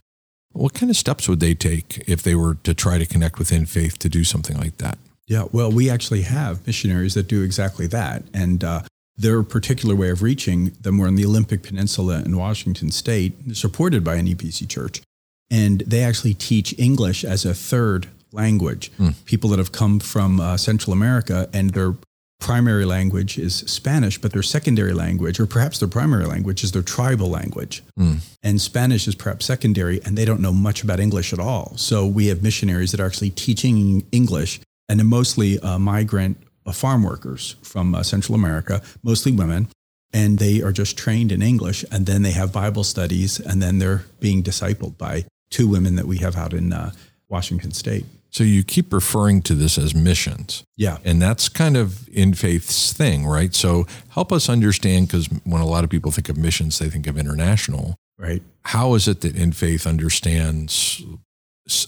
What 0.52 0.74
kind 0.74 0.90
of 0.90 0.98
steps 0.98 1.28
would 1.28 1.40
they 1.40 1.56
take 1.56 2.04
if 2.08 2.22
they 2.22 2.36
were 2.36 2.56
to 2.64 2.74
try 2.74 2.98
to 2.98 3.06
connect 3.06 3.40
within 3.40 3.66
faith 3.66 3.98
to 4.00 4.10
do 4.10 4.24
something 4.24 4.58
like 4.58 4.78
that? 4.78 4.98
Yeah, 5.28 5.46
well, 5.52 5.72
we 5.72 5.90
actually 5.90 6.22
have 6.24 6.66
missionaries 6.68 7.16
that 7.16 7.28
do 7.28 7.42
exactly 7.42 7.88
that. 7.88 8.24
And 8.34 8.64
uh, 8.64 8.82
their 9.18 9.42
particular 9.42 9.96
way 9.96 10.10
of 10.10 10.22
reaching 10.22 10.72
them 10.82 10.98
were 10.98 11.08
in 11.08 11.16
the 11.16 11.26
Olympic 11.26 11.64
Peninsula 11.64 12.22
in 12.24 12.38
Washington 12.38 12.92
state, 12.92 13.34
supported 13.56 14.04
by 14.04 14.16
an 14.16 14.28
EPC 14.28 14.70
church. 14.70 15.02
And 15.50 15.82
they 15.82 16.04
actually 16.04 16.34
teach 16.34 16.78
English 16.78 17.24
as 17.24 17.46
a 17.46 17.54
third 17.54 18.08
language. 18.32 18.92
Mm. 19.00 19.24
People 19.26 19.50
that 19.52 19.60
have 19.60 19.72
come 19.72 20.00
from 20.00 20.40
uh, 20.40 20.58
Central 20.58 20.94
America 20.94 21.50
and 21.54 21.72
they're 21.72 21.96
primary 22.44 22.84
language 22.84 23.38
is 23.38 23.56
Spanish, 23.56 24.20
but 24.20 24.34
their 24.34 24.44
secondary 24.44 24.92
language, 24.92 25.40
or 25.40 25.48
perhaps 25.48 25.80
their 25.80 25.88
primary 25.88 26.26
language, 26.26 26.62
is 26.62 26.74
their 26.74 26.84
tribal 26.84 27.30
language. 27.30 27.82
Mm. 27.98 28.20
And 28.44 28.60
Spanish 28.62 29.08
is 29.08 29.16
perhaps 29.16 29.46
secondary, 29.46 30.02
and 30.04 30.18
they 30.18 30.26
don't 30.26 30.42
know 30.42 30.52
much 30.52 30.84
about 30.84 31.00
English 31.00 31.32
at 31.32 31.40
all. 31.40 31.72
So 31.78 32.06
we 32.06 32.28
have 32.28 32.44
missionaries 32.44 32.92
that 32.92 33.00
are 33.00 33.06
actually 33.06 33.30
teaching 33.30 34.06
English, 34.12 34.60
and 34.90 35.00
they're 35.00 35.06
mostly 35.06 35.58
uh, 35.62 35.80
migrant 35.80 36.38
uh, 36.66 36.74
farm 36.74 37.02
workers 37.04 37.56
from 37.64 37.96
uh, 37.96 38.04
Central 38.04 38.36
America, 38.36 38.82
mostly 39.04 39.32
women. 39.32 39.70
And 40.12 40.38
they 40.38 40.62
are 40.62 40.74
just 40.74 40.98
trained 40.98 41.32
in 41.32 41.42
English, 41.42 41.86
and 41.92 42.06
then 42.06 42.24
they 42.24 42.32
have 42.32 42.52
Bible 42.52 42.84
studies, 42.84 43.40
and 43.40 43.62
then 43.64 43.80
they're 43.80 44.04
being 44.20 44.44
discipled 44.44 44.98
by 44.98 45.26
two 45.50 45.68
women 45.68 45.96
that 45.96 46.06
we 46.06 46.18
have 46.18 46.36
out 46.36 46.54
in 46.54 46.74
uh, 46.74 46.92
Washington 47.34 47.72
State. 47.72 48.06
So 48.30 48.44
you 48.44 48.64
keep 48.64 48.94
referring 48.94 49.42
to 49.44 49.56
this 49.56 49.78
as 49.78 49.94
missions. 49.94 50.64
Yeah. 50.78 51.00
And 51.04 51.22
that's 51.22 51.50
kind 51.50 51.76
of 51.76 52.08
in 52.10 52.34
faith's 52.34 52.94
thing, 52.94 53.28
right? 53.28 53.54
So 53.54 53.86
help 54.10 54.32
us 54.32 54.50
understand 54.50 55.08
because 55.08 55.28
when 55.44 55.62
a 55.62 55.66
lot 55.66 55.84
of 55.84 55.90
people 55.90 56.12
think 56.12 56.30
of 56.30 56.38
missions, 56.38 56.80
they 56.80 56.90
think 56.90 57.08
of 57.08 57.18
international. 57.18 57.96
Right. 58.18 58.42
How 58.66 58.94
is 58.94 59.08
it 59.08 59.22
that 59.22 59.36
in 59.36 59.52
faith 59.52 59.86
understands 59.86 61.04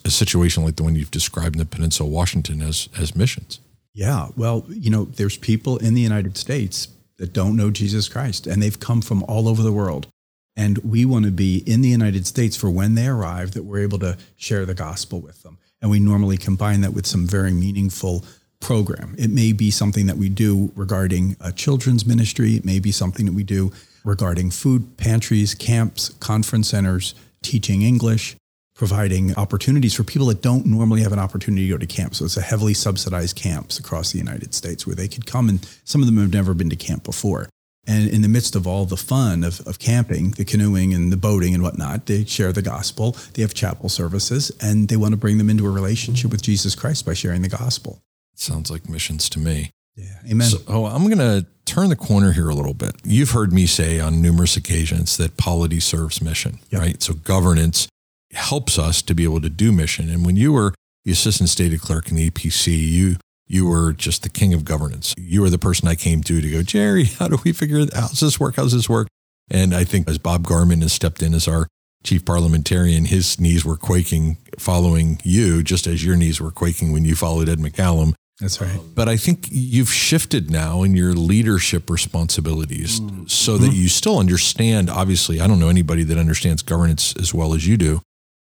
a 0.04 0.10
situation 0.10 0.64
like 0.64 0.76
the 0.76 0.84
one 0.84 0.96
you've 0.96 1.12
described 1.12 1.56
in 1.56 1.60
the 1.60 1.66
Peninsula 1.66 2.08
of 2.10 2.14
Washington 2.14 2.62
as, 2.62 2.90
as 2.98 3.16
missions? 3.16 3.60
Yeah. 3.94 4.28
Well, 4.36 4.66
you 4.68 4.90
know, 4.90 5.06
there's 5.06 5.38
people 5.38 5.78
in 5.78 5.94
the 5.94 6.02
United 6.02 6.38
States 6.38 6.90
that 7.18 7.34
don't 7.34 7.56
know 7.56 7.72
Jesus 7.72 8.08
Christ 8.08 8.46
and 8.46 8.62
they've 8.62 8.80
come 8.80 9.02
from 9.02 9.24
all 9.24 9.48
over 9.48 9.64
the 9.64 9.72
world. 9.72 10.08
And 10.58 10.78
we 10.80 11.06
want 11.06 11.26
to 11.26 11.32
be 11.32 11.64
in 11.66 11.82
the 11.82 11.90
United 11.90 12.26
States 12.26 12.56
for 12.56 12.70
when 12.70 12.96
they 12.96 13.08
arrive 13.08 13.52
that 13.52 13.64
we're 13.64 13.80
able 13.80 14.00
to 14.00 14.18
share 14.38 14.66
the 14.66 14.74
gospel 14.74 15.20
with 15.20 15.44
them. 15.44 15.58
And 15.82 15.92
we 15.92 16.00
normally 16.00 16.38
combine 16.38 16.82
that 16.82 16.94
with 16.94 17.06
some 17.06 17.28
very 17.28 17.52
meaningful 17.52 18.24
program. 18.60 19.16
It 19.18 19.30
may 19.30 19.52
be 19.52 19.70
something 19.70 20.08
that 20.08 20.18
we 20.18 20.30
do 20.30 20.72
regarding 20.76 21.36
a 21.42 21.52
children's 21.52 22.06
ministry. 22.06 22.56
It 22.56 22.66
may 22.66 22.80
be 22.80 22.92
something 22.92 23.26
that 23.26 23.34
we 23.34 23.44
do 23.44 23.72
regarding 24.04 24.52
food 24.52 24.98
pantries, 24.98 25.54
camps, 25.54 26.10
conference 26.10 26.70
centers, 26.70 27.16
teaching 27.42 27.82
English, 27.82 28.36
providing 28.76 29.36
opportunities 29.36 29.94
for 29.94 30.04
people 30.04 30.28
that 30.28 30.42
don't 30.42 30.66
normally 30.66 31.02
have 31.02 31.14
an 31.14 31.20
opportunity 31.20 31.68
to 31.68 31.74
go 31.74 31.78
to 31.78 31.86
camp. 31.86 32.16
So 32.16 32.26
it's 32.26 32.38
a 32.38 32.42
heavily 32.42 32.74
subsidized 32.74 33.36
camps 33.36 33.80
across 33.80 34.12
the 34.12 34.18
United 34.18 34.54
States 34.54 34.86
where 34.86 34.96
they 34.96 35.08
could 35.08 35.26
come 35.26 35.50
and 35.50 35.68
some 35.84 36.02
of 36.02 36.08
them 36.08 36.18
have 36.18 36.34
never 36.34 36.54
been 36.54 36.70
to 36.70 36.76
camp 36.76 37.04
before. 37.04 37.50
And 37.88 38.10
in 38.10 38.22
the 38.22 38.28
midst 38.28 38.56
of 38.56 38.66
all 38.66 38.86
the 38.86 38.98
fun 38.98 39.44
of, 39.44 39.62
of 39.68 39.78
camping, 39.80 40.32
the 40.32 40.46
canoeing 40.46 40.94
and 40.94 41.12
the 41.12 41.18
boating 41.18 41.54
and 41.54 41.62
whatnot, 41.62 42.08
they 42.08 42.26
share 42.26 42.52
the 42.52 42.62
gospel. 42.62 43.16
They 43.34 43.42
have 43.42 43.54
chapel 43.54 43.90
services 43.90 44.52
and 44.62 44.90
they 44.90 44.98
want 44.98 45.12
to 45.12 45.18
bring 45.18 45.38
them 45.38 45.50
into 45.50 45.68
a 45.68 45.70
relationship 45.70 46.32
with 46.32 46.42
Jesus 46.42 46.74
Christ 46.74 47.06
by 47.06 47.14
sharing 47.14 47.42
the 47.42 47.50
gospel. 47.50 48.02
Sounds 48.34 48.72
like 48.72 48.90
missions 48.90 49.30
to 49.30 49.40
me. 49.40 49.72
Yeah. 49.96 50.20
Amen. 50.30 50.48
So, 50.48 50.58
oh, 50.68 50.86
I'm 50.86 51.06
going 51.06 51.20
to 51.20 51.46
turn 51.66 51.90
the 51.90 51.96
corner 51.96 52.32
here 52.34 52.50
a 52.50 52.56
little 52.56 52.74
bit. 52.74 52.96
You've 53.04 53.32
heard 53.32 53.54
me 53.54 53.66
say 53.66 54.00
on 54.00 54.22
numerous 54.22 54.58
occasions 54.58 55.18
that 55.18 55.38
polity 55.38 55.80
serves 55.80 56.22
mission, 56.22 56.60
yep. 56.70 56.82
right? 56.82 57.02
So 57.02 57.14
governance 57.14 57.88
helps 58.34 58.78
us 58.78 59.02
to 59.04 59.14
be 59.14 59.24
able 59.24 59.42
to 59.42 59.50
do 59.50 59.72
mission. 59.72 60.10
And 60.10 60.26
when 60.26 60.36
you 60.36 60.52
were 60.52 60.74
the 61.06 61.12
assistant 61.12 61.50
stated 61.50 61.82
clerk 61.82 62.10
in 62.10 62.18
the 62.18 62.30
EPC, 62.30 62.78
you 62.78 63.16
you 63.48 63.68
were 63.68 63.94
just 63.94 64.24
the 64.24 64.30
king 64.30 64.54
of 64.54 64.66
governance. 64.66 65.14
You 65.18 65.42
were 65.42 65.50
the 65.50 65.60
person 65.60 65.88
I 65.88 65.96
came 65.96 66.22
to 66.24 66.42
to 66.42 66.50
go, 66.50 66.64
Jerry, 66.64 67.06
how 67.06 67.28
do 67.28 67.38
we 67.44 67.52
figure 67.52 67.86
how's 67.94 68.20
this 68.20 68.40
work? 68.40 68.56
How's 68.56 68.74
this 68.74 68.90
work? 68.90 69.08
And 69.50 69.76
I 69.76 69.84
think 69.84 70.10
as 70.10 70.18
Bob 70.18 70.48
Garman 70.48 70.82
has 70.82 70.94
stepped 70.94 71.22
in 71.22 71.34
as 71.34 71.48
our 71.48 71.68
chief 72.04 72.26
parliamentarian, 72.26 73.06
his 73.06 73.40
knees 73.40 73.64
were 73.64 73.78
quaking 73.78 74.38
following 74.58 75.20
you, 75.24 75.64
just 75.64 75.88
as 75.88 76.04
your 76.04 76.16
knees 76.16 76.42
were 76.42 76.52
quaking 76.52 76.92
when 76.92 77.06
you 77.06 77.16
followed 77.16 77.50
Ed 77.50 77.60
McCallum. 77.60 78.14
That's 78.40 78.60
right. 78.60 78.80
But 78.94 79.08
I 79.08 79.16
think 79.16 79.48
you've 79.50 79.92
shifted 79.92 80.52
now 80.52 80.84
in 80.84 80.94
your 80.94 81.14
leadership 81.14 81.90
responsibilities 81.90 83.00
mm. 83.00 83.30
so 83.30 83.58
that 83.58 83.68
mm-hmm. 83.68 83.76
you 83.76 83.88
still 83.88 84.20
understand. 84.20 84.90
Obviously, 84.90 85.40
I 85.40 85.48
don't 85.48 85.60
know 85.60 85.70
anybody 85.70 86.04
that 86.04 86.18
understands 86.18 86.62
governance 86.62 87.16
as 87.18 87.34
well 87.34 87.54
as 87.54 87.66
you 87.66 87.78
do, 87.78 88.02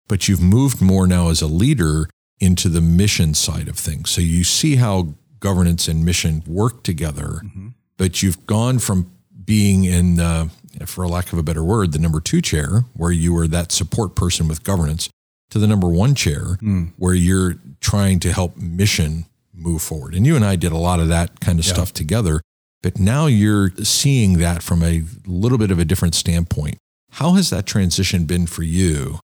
but 0.07 0.27
you've 0.27 0.41
moved 0.41 0.81
more 0.81 1.07
now 1.07 1.29
as 1.29 1.41
a 1.41 1.47
leader 1.47 2.07
into 2.41 2.67
the 2.67 2.81
mission 2.81 3.33
side 3.33 3.69
of 3.69 3.77
things. 3.77 4.09
So 4.09 4.19
you 4.19 4.43
see 4.43 4.75
how 4.75 5.13
governance 5.39 5.87
and 5.87 6.03
mission 6.03 6.43
work 6.45 6.83
together, 6.83 7.41
mm-hmm. 7.43 7.69
but 7.97 8.21
you've 8.21 8.45
gone 8.47 8.79
from 8.79 9.11
being 9.45 9.85
in, 9.85 10.19
uh, 10.19 10.49
for 10.85 11.03
a 11.03 11.07
lack 11.07 11.31
of 11.31 11.39
a 11.39 11.43
better 11.43 11.63
word, 11.63 11.93
the 11.93 11.99
number 11.99 12.19
two 12.19 12.41
chair, 12.41 12.85
where 12.93 13.11
you 13.11 13.33
were 13.33 13.47
that 13.47 13.71
support 13.71 14.15
person 14.15 14.47
with 14.47 14.63
governance, 14.63 15.09
to 15.51 15.59
the 15.59 15.67
number 15.67 15.87
one 15.87 16.15
chair, 16.15 16.57
mm. 16.61 16.91
where 16.97 17.13
you're 17.13 17.55
trying 17.79 18.19
to 18.19 18.31
help 18.31 18.57
mission 18.57 19.25
move 19.53 19.81
forward. 19.81 20.15
And 20.15 20.25
you 20.25 20.35
and 20.35 20.45
I 20.45 20.55
did 20.55 20.71
a 20.71 20.77
lot 20.77 20.99
of 20.99 21.09
that 21.09 21.39
kind 21.39 21.59
of 21.59 21.65
yeah. 21.65 21.73
stuff 21.73 21.93
together. 21.93 22.41
But 22.81 22.99
now 22.99 23.27
you're 23.27 23.71
seeing 23.83 24.39
that 24.39 24.63
from 24.63 24.81
a 24.81 25.03
little 25.27 25.57
bit 25.57 25.69
of 25.69 25.77
a 25.77 25.85
different 25.85 26.15
standpoint. 26.15 26.77
How 27.11 27.33
has 27.33 27.49
that 27.51 27.65
transition 27.65 28.25
been 28.25 28.47
for 28.47 28.63
you? 28.63 29.19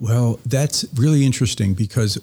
Well, 0.00 0.38
that's 0.46 0.86
really 0.94 1.26
interesting 1.26 1.74
because 1.74 2.18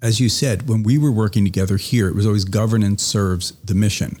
as 0.00 0.20
you 0.20 0.28
said, 0.28 0.68
when 0.68 0.82
we 0.82 0.98
were 0.98 1.10
working 1.10 1.44
together 1.44 1.76
here, 1.76 2.08
it 2.08 2.14
was 2.14 2.26
always 2.26 2.44
governance 2.44 3.02
serves 3.02 3.52
the 3.64 3.74
mission. 3.74 4.20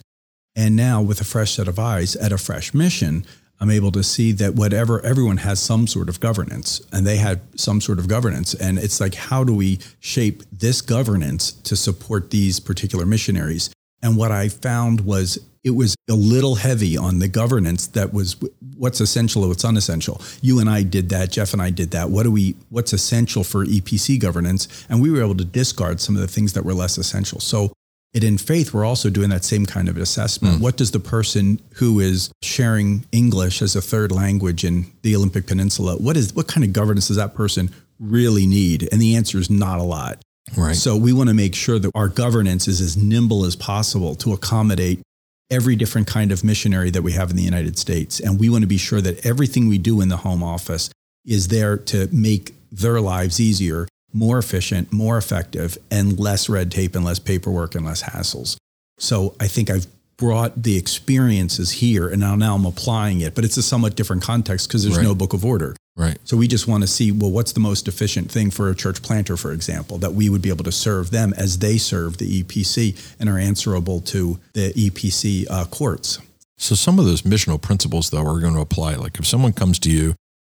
And 0.56 0.74
now, 0.74 1.00
with 1.00 1.20
a 1.20 1.24
fresh 1.24 1.54
set 1.54 1.68
of 1.68 1.78
eyes 1.78 2.16
at 2.16 2.32
a 2.32 2.38
fresh 2.38 2.74
mission, 2.74 3.24
I'm 3.60 3.70
able 3.70 3.92
to 3.92 4.02
see 4.02 4.32
that 4.32 4.54
whatever 4.54 5.04
everyone 5.04 5.38
has 5.38 5.60
some 5.60 5.86
sort 5.86 6.08
of 6.08 6.20
governance 6.20 6.80
and 6.92 7.06
they 7.06 7.16
had 7.16 7.40
some 7.58 7.80
sort 7.80 7.98
of 7.98 8.08
governance. 8.08 8.54
And 8.54 8.78
it's 8.78 9.00
like, 9.00 9.14
how 9.14 9.44
do 9.44 9.54
we 9.54 9.78
shape 10.00 10.42
this 10.52 10.80
governance 10.80 11.52
to 11.52 11.76
support 11.76 12.30
these 12.30 12.60
particular 12.60 13.04
missionaries? 13.04 13.70
And 14.02 14.16
what 14.16 14.30
I 14.30 14.48
found 14.48 15.00
was 15.02 15.38
it 15.64 15.70
was 15.70 15.94
a 16.08 16.14
little 16.14 16.56
heavy 16.56 16.96
on 16.96 17.18
the 17.18 17.28
governance 17.28 17.86
that 17.88 18.12
was 18.12 18.36
what's 18.76 19.00
essential 19.00 19.42
and 19.42 19.50
what's 19.50 19.64
unessential. 19.64 20.20
You 20.40 20.60
and 20.60 20.70
I 20.70 20.82
did 20.82 21.08
that. 21.10 21.30
Jeff 21.30 21.52
and 21.52 21.60
I 21.60 21.70
did 21.70 21.90
that. 21.92 22.10
What 22.10 22.22
do 22.22 22.30
we? 22.30 22.54
What's 22.70 22.92
essential 22.92 23.44
for 23.44 23.64
EPC 23.64 24.20
governance? 24.20 24.86
And 24.88 25.02
we 25.02 25.10
were 25.10 25.20
able 25.20 25.36
to 25.36 25.44
discard 25.44 26.00
some 26.00 26.14
of 26.14 26.22
the 26.22 26.28
things 26.28 26.52
that 26.52 26.64
were 26.64 26.74
less 26.74 26.98
essential. 26.98 27.40
So 27.40 27.72
it 28.14 28.24
in 28.24 28.38
faith, 28.38 28.72
we're 28.72 28.86
also 28.86 29.10
doing 29.10 29.28
that 29.30 29.44
same 29.44 29.66
kind 29.66 29.88
of 29.88 29.96
assessment. 29.98 30.56
Mm. 30.56 30.60
What 30.62 30.76
does 30.76 30.92
the 30.92 31.00
person 31.00 31.60
who 31.74 32.00
is 32.00 32.30
sharing 32.42 33.04
English 33.12 33.60
as 33.60 33.76
a 33.76 33.82
third 33.82 34.10
language 34.10 34.64
in 34.64 34.86
the 35.02 35.14
Olympic 35.14 35.46
Peninsula, 35.46 35.96
what 35.96 36.16
is 36.16 36.34
what 36.34 36.48
kind 36.48 36.64
of 36.64 36.72
governance 36.72 37.08
does 37.08 37.16
that 37.16 37.34
person 37.34 37.70
really 37.98 38.46
need? 38.46 38.88
And 38.90 39.00
the 39.00 39.16
answer 39.16 39.38
is 39.38 39.50
not 39.50 39.78
a 39.78 39.82
lot. 39.82 40.22
Right. 40.56 40.74
So 40.74 40.96
we 40.96 41.12
want 41.12 41.28
to 41.28 41.34
make 41.34 41.54
sure 41.54 41.78
that 41.78 41.90
our 41.94 42.08
governance 42.08 42.68
is 42.68 42.80
as 42.80 42.96
nimble 42.96 43.44
as 43.44 43.54
possible 43.54 44.14
to 44.16 44.32
accommodate 44.32 45.02
every 45.50 45.76
different 45.76 46.06
kind 46.06 46.30
of 46.30 46.44
missionary 46.44 46.90
that 46.90 47.02
we 47.02 47.12
have 47.12 47.30
in 47.30 47.36
the 47.36 47.42
United 47.42 47.78
States. 47.78 48.20
And 48.20 48.38
we 48.38 48.48
want 48.48 48.62
to 48.62 48.68
be 48.68 48.78
sure 48.78 49.00
that 49.00 49.24
everything 49.24 49.68
we 49.68 49.78
do 49.78 50.00
in 50.00 50.08
the 50.08 50.18
home 50.18 50.42
office 50.42 50.90
is 51.24 51.48
there 51.48 51.76
to 51.76 52.08
make 52.12 52.54
their 52.70 53.00
lives 53.00 53.40
easier, 53.40 53.88
more 54.12 54.38
efficient, 54.38 54.92
more 54.92 55.16
effective, 55.18 55.78
and 55.90 56.18
less 56.18 56.48
red 56.48 56.70
tape 56.70 56.94
and 56.94 57.04
less 57.04 57.18
paperwork 57.18 57.74
and 57.74 57.86
less 57.86 58.02
hassles. 58.02 58.56
So 58.98 59.34
I 59.40 59.46
think 59.46 59.70
I've 59.70 59.86
brought 60.18 60.62
the 60.62 60.76
experiences 60.76 61.70
here 61.72 62.08
and 62.08 62.20
now, 62.20 62.34
now 62.34 62.54
I'm 62.56 62.66
applying 62.66 63.20
it, 63.20 63.34
but 63.34 63.44
it's 63.44 63.56
a 63.56 63.62
somewhat 63.62 63.94
different 63.94 64.22
context 64.22 64.68
because 64.68 64.82
there's 64.82 64.96
Right. 64.96 65.04
no 65.04 65.14
book 65.14 65.32
of 65.32 65.44
order. 65.44 65.76
Right. 65.96 66.18
So 66.24 66.36
we 66.36 66.46
just 66.46 66.68
want 66.68 66.82
to 66.82 66.86
see, 66.86 67.10
well, 67.10 67.30
what's 67.30 67.52
the 67.52 67.60
most 67.60 67.88
efficient 67.88 68.30
thing 68.30 68.50
for 68.50 68.68
a 68.70 68.74
church 68.74 69.02
planter, 69.02 69.36
for 69.36 69.52
example, 69.52 69.98
that 69.98 70.14
we 70.14 70.28
would 70.28 70.42
be 70.42 70.48
able 70.48 70.64
to 70.64 70.72
serve 70.72 71.10
them 71.10 71.32
as 71.36 71.58
they 71.58 71.76
serve 71.78 72.18
the 72.18 72.42
EPC 72.42 72.96
and 73.18 73.28
are 73.28 73.38
answerable 73.38 74.00
to 74.02 74.38
the 74.52 74.72
EPC 74.76 75.46
uh, 75.50 75.64
courts. 75.66 76.18
So 76.56 76.74
some 76.74 76.98
of 76.98 77.04
those 77.04 77.22
missional 77.22 77.60
principles, 77.60 78.10
though, 78.10 78.24
are 78.26 78.40
going 78.40 78.54
to 78.54 78.60
apply. 78.60 78.94
Like 78.94 79.18
if 79.18 79.26
someone 79.26 79.52
comes 79.52 79.78
to 79.80 79.90
you 79.90 80.14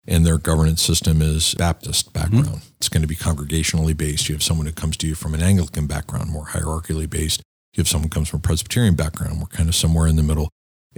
and 0.08 0.26
their 0.26 0.38
governance 0.38 0.82
system 0.82 1.22
is 1.22 1.54
Baptist 1.56 2.12
background, 2.14 2.62
it's 2.78 2.90
going 2.90 3.02
to 3.02 3.08
be 3.08 3.16
congregationally 3.16 3.96
based. 3.96 4.28
You 4.30 4.36
have 4.36 4.44
someone 4.44 4.66
who 4.66 4.74
comes 4.74 4.98
to 4.98 5.08
you 5.08 5.16
from 5.16 5.34
an 5.34 5.42
Anglican 5.42 5.88
background, 5.88 6.30
more 6.32 6.48
hierarchically 6.48 7.10
based. 7.10 7.42
Have 7.80 7.88
someone 7.88 8.10
comes 8.10 8.28
from 8.28 8.40
a 8.40 8.42
Presbyterian 8.42 8.96
background, 8.96 9.40
we're 9.40 9.48
kind 9.48 9.70
of 9.70 9.74
somewhere 9.74 10.06
in 10.06 10.18
the 10.18 10.24
middle. 10.24 10.50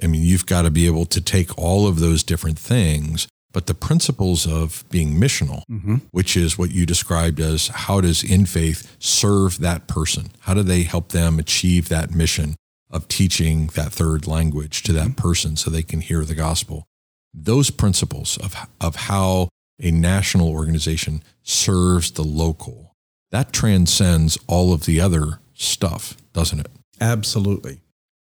I 0.02 0.08
mean, 0.08 0.24
you've 0.24 0.48
got 0.48 0.64
to 0.64 0.72
be 0.72 0.88
able 0.88 1.06
to 1.06 1.22
take 1.22 1.56
all 1.56 1.88
of 1.88 2.00
those 2.00 2.24
different 2.24 2.58
things, 2.58 3.28
but 3.52 3.68
the 3.68 3.76
principles 3.76 4.48
of 4.48 4.84
being 4.90 5.14
missional, 5.14 5.62
mm-hmm. 5.70 5.98
which 6.10 6.36
is 6.36 6.58
what 6.58 6.72
you 6.72 6.88
described 6.88 7.40
as 7.40 7.68
how 7.68 8.02
does 8.02 8.24
in 8.24 8.48
faith 8.48 8.96
serve 8.98 9.60
that 9.60 9.86
person? 9.86 10.32
How 10.40 10.56
do 10.56 10.64
they 10.64 10.82
help 10.82 11.10
them 11.10 11.38
achieve 11.38 11.88
that 11.90 12.16
mission 12.16 12.56
of 12.90 13.08
teaching 13.08 13.68
that 13.76 13.92
third 13.92 14.26
language 14.26 14.82
to 14.84 14.94
that 14.94 15.10
mm-hmm. 15.10 15.22
person 15.22 15.56
so 15.58 15.70
they 15.70 15.84
can 15.84 16.02
hear 16.02 16.26
the 16.26 16.34
gospel? 16.34 16.86
Those 17.32 17.70
principles 17.70 18.38
of, 18.38 18.56
of 18.82 18.96
how 18.96 19.50
a 19.80 19.92
national 19.92 20.50
organization 20.50 21.22
serves 21.44 22.10
the 22.10 22.24
local, 22.24 22.96
that 23.30 23.54
transcends 23.54 24.40
all 24.48 24.74
of 24.74 24.86
the 24.88 25.00
other 25.00 25.38
stuff, 25.62 26.18
doesn't 26.34 26.60
it? 26.60 26.72
Absolutely. 27.00 27.80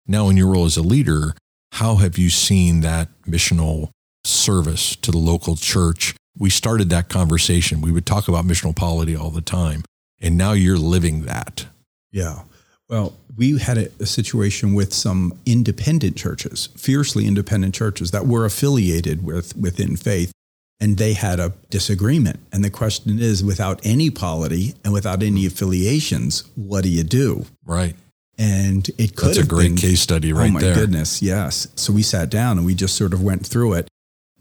Now, 0.08 0.30
in 0.30 0.38
your 0.38 0.48
role 0.48 0.66
as 0.66 0.78
a 0.78 0.82
leader, 0.82 1.34
how 1.74 1.96
have 1.98 2.18
you 2.18 2.30
seen 2.30 2.82
that 2.82 3.10
missional 3.28 3.90
service 4.24 4.96
to 4.98 5.12
the 5.12 5.18
local 5.18 5.56
church? 5.56 6.16
We 6.38 6.50
started 6.50 6.90
that 6.90 7.10
conversation. 7.10 7.82
We 7.82 7.92
would 7.92 8.06
talk 8.06 8.28
about 8.28 8.46
missional 8.46 8.76
polity 8.76 9.16
all 9.16 9.30
the 9.30 9.42
time, 9.42 9.84
and 10.20 10.38
now 10.38 10.54
you're 10.54 10.78
living 10.78 11.24
that. 11.24 11.68
Yeah. 12.12 12.44
Well, 12.90 13.18
we 13.38 13.60
had 13.60 13.78
a, 13.78 13.90
a 14.00 14.06
situation 14.06 14.74
with 14.74 14.94
some 14.94 15.38
independent 15.46 16.18
churches, 16.18 16.70
fiercely 16.76 17.28
independent 17.28 17.76
churches 17.76 18.12
that 18.12 18.26
were 18.26 18.46
affiliated 18.46 19.24
with 19.24 19.56
within 19.56 19.96
faith, 19.96 20.32
and 20.80 20.98
they 20.98 21.14
had 21.14 21.40
a 21.40 21.54
disagreement. 21.70 22.40
And 22.52 22.64
the 22.64 22.70
question 22.70 23.20
is, 23.20 23.44
without 23.44 23.80
any 23.84 24.10
polity 24.10 24.76
and 24.84 24.94
without 24.94 25.22
any 25.22 25.46
affiliations, 25.46 26.44
what 26.56 26.84
do 26.84 26.90
you 26.90 27.04
do? 27.04 27.46
Right. 27.66 27.96
And 28.38 28.88
it 28.98 29.16
could 29.18 29.30
That's 29.30 29.40
a 29.40 29.46
great 29.46 29.70
been, 29.70 29.76
case 29.76 30.00
study 30.02 30.32
right 30.32 30.44
there. 30.44 30.50
oh 30.50 30.54
my 30.54 30.62
there. 30.62 30.76
goodness, 30.76 31.22
yes. 31.22 31.68
So 31.76 31.92
we 31.92 32.04
sat 32.04 32.30
down 32.30 32.58
and 32.58 32.66
we 32.66 32.74
just 32.74 32.96
sort 32.96 33.14
of 33.14 33.22
went 33.22 33.46
through 33.46 33.74
it. 33.74 33.90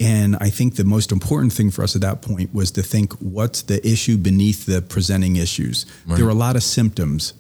And 0.01 0.37
I 0.41 0.49
think 0.51 0.77
the 0.77 0.85
most 0.85 1.11
important 1.11 1.53
thing 1.53 1.73
for 1.73 1.83
us 1.83 1.97
at 1.97 2.03
that 2.03 2.23
point 2.23 2.55
was 2.55 2.71
to 2.73 2.83
think 2.85 3.13
what's 3.15 3.63
the 3.63 3.85
issue 3.85 4.17
beneath 4.17 4.67
the 4.67 4.81
presenting 4.81 5.35
issues. 5.35 5.87
There 6.07 6.25
were 6.25 6.31
a 6.31 6.35
lot 6.35 6.55
of 6.55 6.63
symptoms, 6.63 7.33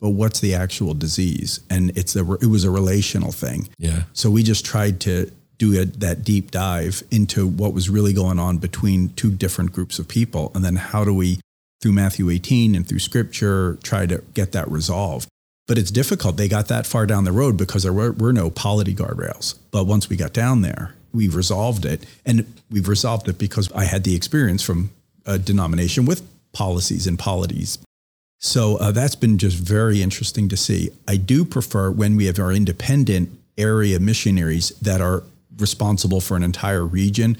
but 0.00 0.10
what's 0.10 0.40
the 0.40 0.54
actual 0.54 0.94
disease? 0.94 1.60
And 1.68 1.94
it's 1.94 2.16
a 2.16 2.20
it 2.36 2.46
was 2.46 2.64
a 2.64 2.70
relational 2.70 3.32
thing. 3.32 3.68
Yeah. 3.76 4.04
So 4.14 4.30
we 4.30 4.42
just 4.42 4.64
tried 4.64 5.00
to 5.00 5.30
do 5.58 5.80
a, 5.80 5.84
that 5.84 6.24
deep 6.24 6.50
dive 6.50 7.02
into 7.10 7.46
what 7.46 7.72
was 7.72 7.88
really 7.88 8.12
going 8.12 8.38
on 8.38 8.58
between 8.58 9.10
two 9.10 9.30
different 9.30 9.72
groups 9.72 9.98
of 9.98 10.08
people, 10.08 10.52
and 10.54 10.64
then 10.64 10.76
how 10.76 11.04
do 11.04 11.14
we, 11.14 11.40
through 11.80 11.92
Matthew 11.92 12.30
18 12.30 12.74
and 12.74 12.86
through 12.86 12.98
Scripture, 12.98 13.78
try 13.82 14.06
to 14.06 14.22
get 14.34 14.52
that 14.52 14.70
resolved. 14.70 15.28
But 15.66 15.78
it's 15.78 15.90
difficult. 15.90 16.36
They 16.36 16.48
got 16.48 16.68
that 16.68 16.86
far 16.86 17.06
down 17.06 17.24
the 17.24 17.32
road 17.32 17.56
because 17.56 17.82
there 17.82 17.92
were, 17.92 18.12
were 18.12 18.32
no 18.32 18.50
polity 18.50 18.94
guardrails. 18.94 19.56
But 19.72 19.84
once 19.84 20.08
we 20.08 20.16
got 20.16 20.32
down 20.32 20.62
there, 20.62 20.94
we 21.12 21.28
resolved 21.28 21.84
it, 21.84 22.04
and 22.24 22.52
we've 22.70 22.88
resolved 22.88 23.28
it 23.28 23.38
because 23.38 23.72
I 23.72 23.84
had 23.84 24.04
the 24.04 24.14
experience 24.14 24.62
from 24.62 24.90
a 25.24 25.38
denomination 25.38 26.04
with 26.04 26.22
policies 26.52 27.06
and 27.06 27.18
polities. 27.18 27.78
So 28.38 28.76
uh, 28.76 28.92
that's 28.92 29.16
been 29.16 29.38
just 29.38 29.56
very 29.56 30.02
interesting 30.02 30.48
to 30.50 30.56
see. 30.56 30.90
I 31.08 31.16
do 31.16 31.44
prefer 31.44 31.90
when 31.90 32.16
we 32.16 32.26
have 32.26 32.38
our 32.38 32.52
independent 32.52 33.30
area 33.58 33.98
missionaries 33.98 34.70
that 34.80 35.00
are 35.00 35.22
responsible 35.58 36.20
for 36.20 36.36
an 36.36 36.42
entire 36.42 36.84
region. 36.84 37.36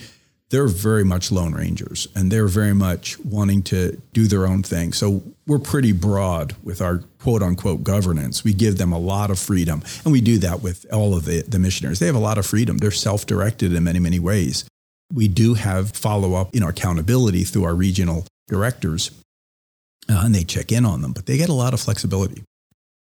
They're 0.51 0.69
very 0.69 1.05
much 1.05 1.33
lone 1.33 1.55
rangers 1.55 2.07
and 2.15 2.31
they're 2.31 2.47
very 2.47 2.75
much 2.75 3.19
wanting 3.21 3.63
to 3.65 4.01
do 4.13 4.29
their 4.29 4.47
own 4.47 4.63
thing. 4.63 4.93
So 4.93 5.23
we're 5.47 5.59
pretty 5.59 5.91
broad 5.91 6.55
with 6.63 6.81
our 6.81 6.99
quote 7.19 7.43
unquote 7.43 7.83
governance. 7.83 8.45
We 8.45 8.55
give 8.55 8.79
them 8.79 8.93
a 8.93 8.99
lot 8.99 9.31
of 9.31 9.41
freedom. 9.41 9.83
And 10.05 10.13
we 10.13 10.21
do 10.21 10.39
that 10.39 10.63
with 10.63 10.87
all 10.93 11.17
of 11.17 11.25
the, 11.25 11.43
the 11.43 11.59
missionaries. 11.59 11.99
They 11.99 12.07
have 12.07 12.15
a 12.15 12.21
lot 12.21 12.39
of 12.39 12.47
freedom. 12.47 12.79
They're 12.79 12.93
self 12.93 13.27
directed 13.27 13.75
in 13.75 13.83
many, 13.83 13.99
many 13.99 14.21
ways. 14.21 14.65
We 15.13 15.27
do 15.27 15.55
have 15.55 15.91
follow 15.91 16.35
up, 16.35 16.55
you 16.55 16.61
know, 16.61 16.69
accountability 16.69 17.43
through 17.43 17.65
our 17.65 17.75
regional 17.75 18.25
directors 18.49 19.11
uh, 20.09 20.23
and 20.25 20.35
they 20.35 20.45
check 20.45 20.71
in 20.71 20.85
on 20.85 21.03
them, 21.03 21.13
but 21.13 21.27
they 21.27 21.37
get 21.37 21.49
a 21.49 21.55
lot 21.55 21.75
of 21.75 21.81
flexibility. 21.81 22.45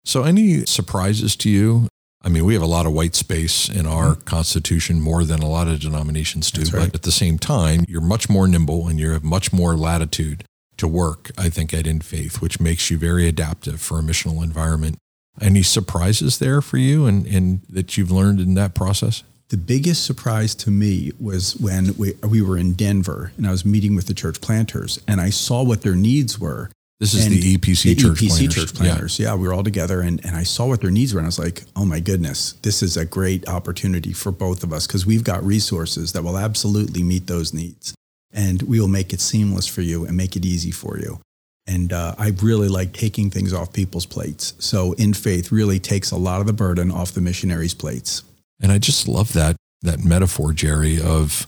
So, 0.04 0.24
any 0.24 0.64
surprises 0.66 1.36
to 1.36 1.50
you? 1.50 1.88
I 2.22 2.28
mean, 2.28 2.44
we 2.44 2.52
have 2.52 2.62
a 2.62 2.66
lot 2.66 2.84
of 2.84 2.92
white 2.92 3.14
space 3.14 3.68
in 3.68 3.86
our 3.86 4.14
constitution, 4.14 5.00
more 5.00 5.24
than 5.24 5.40
a 5.40 5.48
lot 5.48 5.68
of 5.68 5.80
denominations 5.80 6.50
do. 6.50 6.62
Mm-hmm. 6.62 6.78
But 6.78 6.94
at 6.94 7.02
the 7.02 7.12
same 7.12 7.38
time, 7.38 7.84
you're 7.88 8.02
much 8.02 8.28
more 8.28 8.46
nimble 8.46 8.88
and 8.88 9.00
you 9.00 9.10
have 9.12 9.24
much 9.24 9.52
more 9.52 9.74
latitude 9.74 10.44
to 10.76 10.86
work, 10.86 11.30
I 11.38 11.48
think, 11.48 11.72
at 11.72 11.86
In 11.86 12.00
Faith, 12.00 12.42
which 12.42 12.60
makes 12.60 12.90
you 12.90 12.98
very 12.98 13.26
adaptive 13.26 13.80
for 13.80 13.98
a 13.98 14.02
missional 14.02 14.42
environment. 14.42 14.98
Any 15.40 15.62
surprises 15.62 16.38
there 16.38 16.60
for 16.60 16.76
you 16.76 17.06
and, 17.06 17.26
and 17.26 17.62
that 17.70 17.96
you've 17.96 18.10
learned 18.10 18.40
in 18.40 18.54
that 18.54 18.74
process? 18.74 19.22
The 19.48 19.56
biggest 19.56 20.04
surprise 20.04 20.54
to 20.56 20.70
me 20.70 21.12
was 21.18 21.56
when 21.56 21.96
we, 21.96 22.14
we 22.22 22.40
were 22.40 22.56
in 22.56 22.74
Denver 22.74 23.32
and 23.36 23.46
I 23.46 23.50
was 23.50 23.64
meeting 23.64 23.96
with 23.96 24.06
the 24.06 24.14
church 24.14 24.40
planters 24.40 25.00
and 25.08 25.20
I 25.20 25.30
saw 25.30 25.62
what 25.62 25.82
their 25.82 25.96
needs 25.96 26.38
were. 26.38 26.70
This 27.00 27.14
is 27.14 27.26
And 27.26 27.34
the 27.34 27.56
EPC 27.56 27.82
the 27.82 27.94
church 27.94 28.18
EPC 28.18 28.28
planters. 28.28 28.54
church 28.54 28.74
planters. 28.74 29.18
Yeah. 29.18 29.34
we 29.34 29.48
were 29.48 29.54
all 29.54 29.64
together 29.64 30.02
and, 30.02 30.24
and 30.24 30.36
I 30.36 30.42
saw 30.42 30.66
what 30.66 30.82
their 30.82 30.90
needs 30.90 31.14
were. 31.14 31.18
And 31.18 31.26
I 31.26 31.28
was 31.28 31.38
like, 31.38 31.62
oh 31.74 31.86
my 31.86 31.98
goodness, 31.98 32.52
this 32.62 32.82
is 32.82 32.98
a 32.98 33.06
great 33.06 33.48
opportunity 33.48 34.12
for 34.12 34.30
both 34.30 34.62
of 34.62 34.72
us 34.72 34.86
because 34.86 35.06
we've 35.06 35.24
got 35.24 35.42
resources 35.42 36.12
that 36.12 36.22
will 36.22 36.36
absolutely 36.36 37.02
meet 37.02 37.26
those 37.26 37.54
needs. 37.54 37.94
And 38.32 38.62
we 38.62 38.80
will 38.80 38.88
make 38.88 39.14
it 39.14 39.20
seamless 39.20 39.66
for 39.66 39.80
you 39.80 40.04
and 40.04 40.14
make 40.14 40.36
it 40.36 40.44
easy 40.44 40.70
for 40.70 40.98
you. 40.98 41.20
And 41.66 41.92
uh, 41.92 42.14
I 42.18 42.32
really 42.42 42.68
like 42.68 42.92
taking 42.92 43.30
things 43.30 43.52
off 43.54 43.72
people's 43.72 44.06
plates. 44.06 44.54
So 44.58 44.92
in 44.94 45.14
faith 45.14 45.50
really 45.50 45.78
takes 45.78 46.10
a 46.10 46.16
lot 46.16 46.40
of 46.40 46.46
the 46.46 46.52
burden 46.52 46.90
off 46.90 47.12
the 47.12 47.20
missionaries' 47.20 47.74
plates. 47.74 48.22
And 48.60 48.70
I 48.70 48.78
just 48.78 49.08
love 49.08 49.32
that 49.32 49.56
that 49.82 50.04
metaphor, 50.04 50.52
Jerry, 50.52 51.00
of 51.00 51.46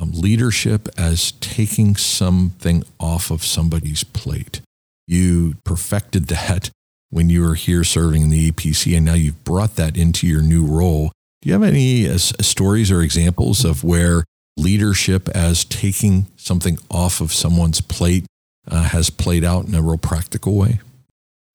um, 0.00 0.12
leadership 0.12 0.88
as 0.96 1.32
taking 1.32 1.96
something 1.96 2.84
off 2.98 3.30
of 3.30 3.44
somebody's 3.44 4.04
plate. 4.04 4.60
You 5.06 5.54
perfected 5.64 6.26
that 6.26 6.70
when 7.10 7.30
you 7.30 7.42
were 7.42 7.54
here 7.54 7.84
serving 7.84 8.22
in 8.22 8.30
the 8.30 8.50
EPC, 8.50 8.96
and 8.96 9.06
now 9.06 9.14
you've 9.14 9.44
brought 9.44 9.76
that 9.76 9.96
into 9.96 10.26
your 10.26 10.42
new 10.42 10.64
role. 10.64 11.12
Do 11.42 11.48
you 11.48 11.52
have 11.52 11.62
any 11.62 12.08
uh, 12.08 12.18
stories 12.18 12.90
or 12.90 13.02
examples 13.02 13.64
of 13.64 13.84
where 13.84 14.24
leadership 14.56 15.28
as 15.30 15.64
taking 15.64 16.26
something 16.36 16.78
off 16.90 17.20
of 17.20 17.32
someone's 17.32 17.80
plate 17.80 18.24
uh, 18.68 18.84
has 18.84 19.10
played 19.10 19.44
out 19.44 19.66
in 19.66 19.74
a 19.74 19.82
real 19.82 19.98
practical 19.98 20.56
way? 20.56 20.80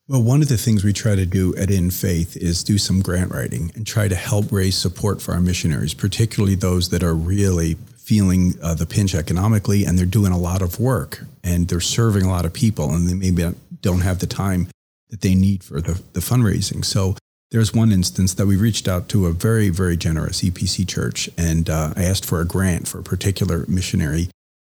Well, 0.08 0.24
one 0.24 0.42
of 0.42 0.48
the 0.48 0.58
things 0.58 0.84
we 0.84 0.94
try 0.94 1.16
to 1.16 1.26
do 1.26 1.56
at 1.56 1.70
In 1.70 1.92
Faith 1.92 2.36
is 2.36 2.64
do 2.64 2.80
some 2.80 3.02
grant 3.02 3.32
writing 3.32 3.72
and 3.76 3.86
try 3.86 4.08
to 4.08 4.16
help 4.16 4.52
raise 4.52 4.76
support 4.76 5.22
for 5.22 5.34
our 5.34 5.40
missionaries, 5.40 5.94
particularly 5.94 6.56
those 6.56 6.90
that 6.90 7.04
are 7.04 7.14
really 7.14 7.78
feeling 8.10 8.56
uh, 8.64 8.74
the 8.74 8.88
pinch 8.88 9.14
economically 9.14 9.86
and 9.86 9.96
they're 9.96 10.06
doing 10.08 10.32
a 10.32 10.38
lot 10.38 10.64
of 10.64 10.80
work 10.80 11.24
and 11.44 11.68
they're 11.68 11.80
serving 11.80 12.26
a 12.26 12.28
lot 12.28 12.44
of 12.44 12.52
people 12.52 12.92
and 12.92 13.08
they 13.08 13.14
maybe 13.14 13.56
don't 13.82 14.02
have 14.02 14.18
the 14.18 14.26
time 14.26 14.68
that 15.12 15.22
they 15.22 15.36
need 15.36 15.64
for 15.64 15.80
the, 15.80 16.02
the 16.14 16.20
fundraising. 16.20 16.84
So 16.84 17.16
there's 17.52 17.72
one 17.72 17.92
instance 17.92 18.34
that 18.34 18.48
we 18.48 18.56
reached 18.56 18.88
out 18.88 19.10
to 19.10 19.28
a 19.28 19.32
very, 19.32 19.70
very 19.70 19.96
generous 19.96 20.42
EPC 20.42 20.88
church 20.88 21.30
and 21.38 21.70
uh, 21.70 21.94
I 21.96 22.04
asked 22.04 22.26
for 22.26 22.42
a 22.42 22.46
grant 22.46 22.88
for 22.88 22.98
a 22.98 23.04
particular 23.04 23.64
missionary 23.68 24.30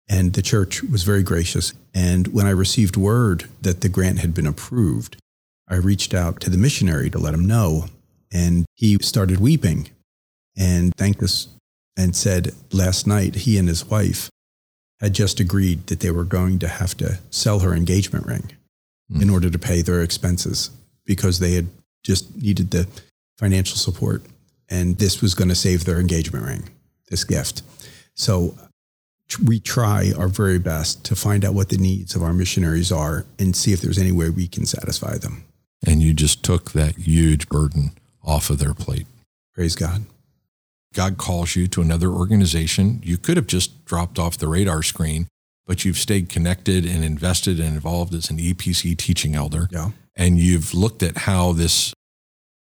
and 0.09 0.33
the 0.33 0.41
church 0.41 0.83
was 0.83 1.03
very 1.03 1.23
gracious. 1.23 1.75
And 1.93 2.29
when 2.29 2.47
I 2.47 2.51
received 2.51 2.97
word 2.97 3.51
that 3.61 3.83
the 3.83 3.91
grant 3.91 4.21
had 4.21 4.33
been 4.33 4.47
approved, 4.47 5.19
I 5.69 5.77
reached 5.77 6.15
out 6.15 6.41
to 6.41 6.49
the 6.49 6.57
missionary 6.57 7.11
to 7.11 7.19
let 7.19 7.35
him 7.35 7.45
know. 7.45 7.89
And 8.33 8.65
he 8.77 8.97
started 9.03 9.41
weeping 9.41 9.91
and 10.57 10.95
thanked 10.97 11.23
us 11.23 11.49
and 11.97 12.15
said 12.15 12.53
last 12.73 13.07
night 13.07 13.35
he 13.35 13.59
and 13.59 13.69
his 13.69 13.85
wife 13.85 14.31
had 15.01 15.13
just 15.13 15.41
agreed 15.41 15.87
that 15.89 16.01
they 16.01 16.11
were 16.11 16.25
going 16.25 16.59
to 16.59 16.69
have 16.69 16.97
to 16.97 17.19
sell 17.31 17.61
her 17.61 17.75
engagement 17.75 18.27
ring 18.27 18.51
Hmm. 19.11 19.23
in 19.23 19.31
order 19.31 19.51
to 19.51 19.59
pay 19.59 19.83
their 19.83 20.03
expenses 20.03 20.71
because 21.05 21.39
they 21.39 21.53
had 21.53 21.69
just 22.03 22.35
needed 22.37 22.71
the 22.71 22.89
financial 23.39 23.77
support. 23.77 24.23
And 24.69 24.99
this 24.99 25.23
was 25.23 25.35
going 25.35 25.49
to 25.49 25.55
save 25.55 25.85
their 25.85 26.01
engagement 26.01 26.45
ring, 26.45 26.71
this 27.09 27.23
gift. 27.23 27.63
So 28.15 28.59
we 29.45 29.61
try 29.61 30.13
our 30.19 30.27
very 30.29 30.59
best 30.59 31.05
to 31.05 31.15
find 31.15 31.45
out 31.45 31.55
what 31.55 31.69
the 31.69 31.79
needs 31.79 32.17
of 32.17 32.23
our 32.23 32.33
missionaries 32.33 32.91
are 32.91 33.27
and 33.39 33.55
see 33.55 33.73
if 33.73 33.81
there's 33.81 33.99
any 33.99 34.13
way 34.13 34.29
we 34.29 34.49
can 34.49 34.67
satisfy 34.67 35.19
them. 35.19 35.45
And 35.87 36.03
you 36.03 36.13
just 36.13 36.43
took 36.43 36.73
that 36.73 36.97
huge 36.97 37.49
burden 37.49 37.93
off 38.25 38.51
of 38.51 38.59
their 38.59 38.75
plate. 38.75 39.07
Praise 39.55 39.77
God. 39.77 40.05
God 40.97 41.19
calls 41.19 41.55
you 41.55 41.69
to 41.69 41.83
another 41.83 42.09
organization. 42.09 43.03
You 43.05 43.19
could 43.19 43.37
have 43.37 43.47
just 43.47 43.85
dropped 43.85 44.19
off 44.19 44.39
the 44.39 44.49
radar 44.49 44.83
screen, 44.83 45.29
but 45.67 45.85
you've 45.85 45.99
stayed 45.99 46.31
connected 46.31 46.87
and 46.87 47.05
invested 47.05 47.61
and 47.61 47.75
involved 47.75 48.15
as 48.15 48.31
an 48.31 48.39
EPC 48.39 48.97
teaching 48.97 49.35
elder. 49.35 49.69
Yeah. 49.71 49.91
And 50.17 50.39
you've 50.39 50.73
looked 50.73 51.03
at 51.03 51.19
how 51.19 51.53
this 51.53 51.93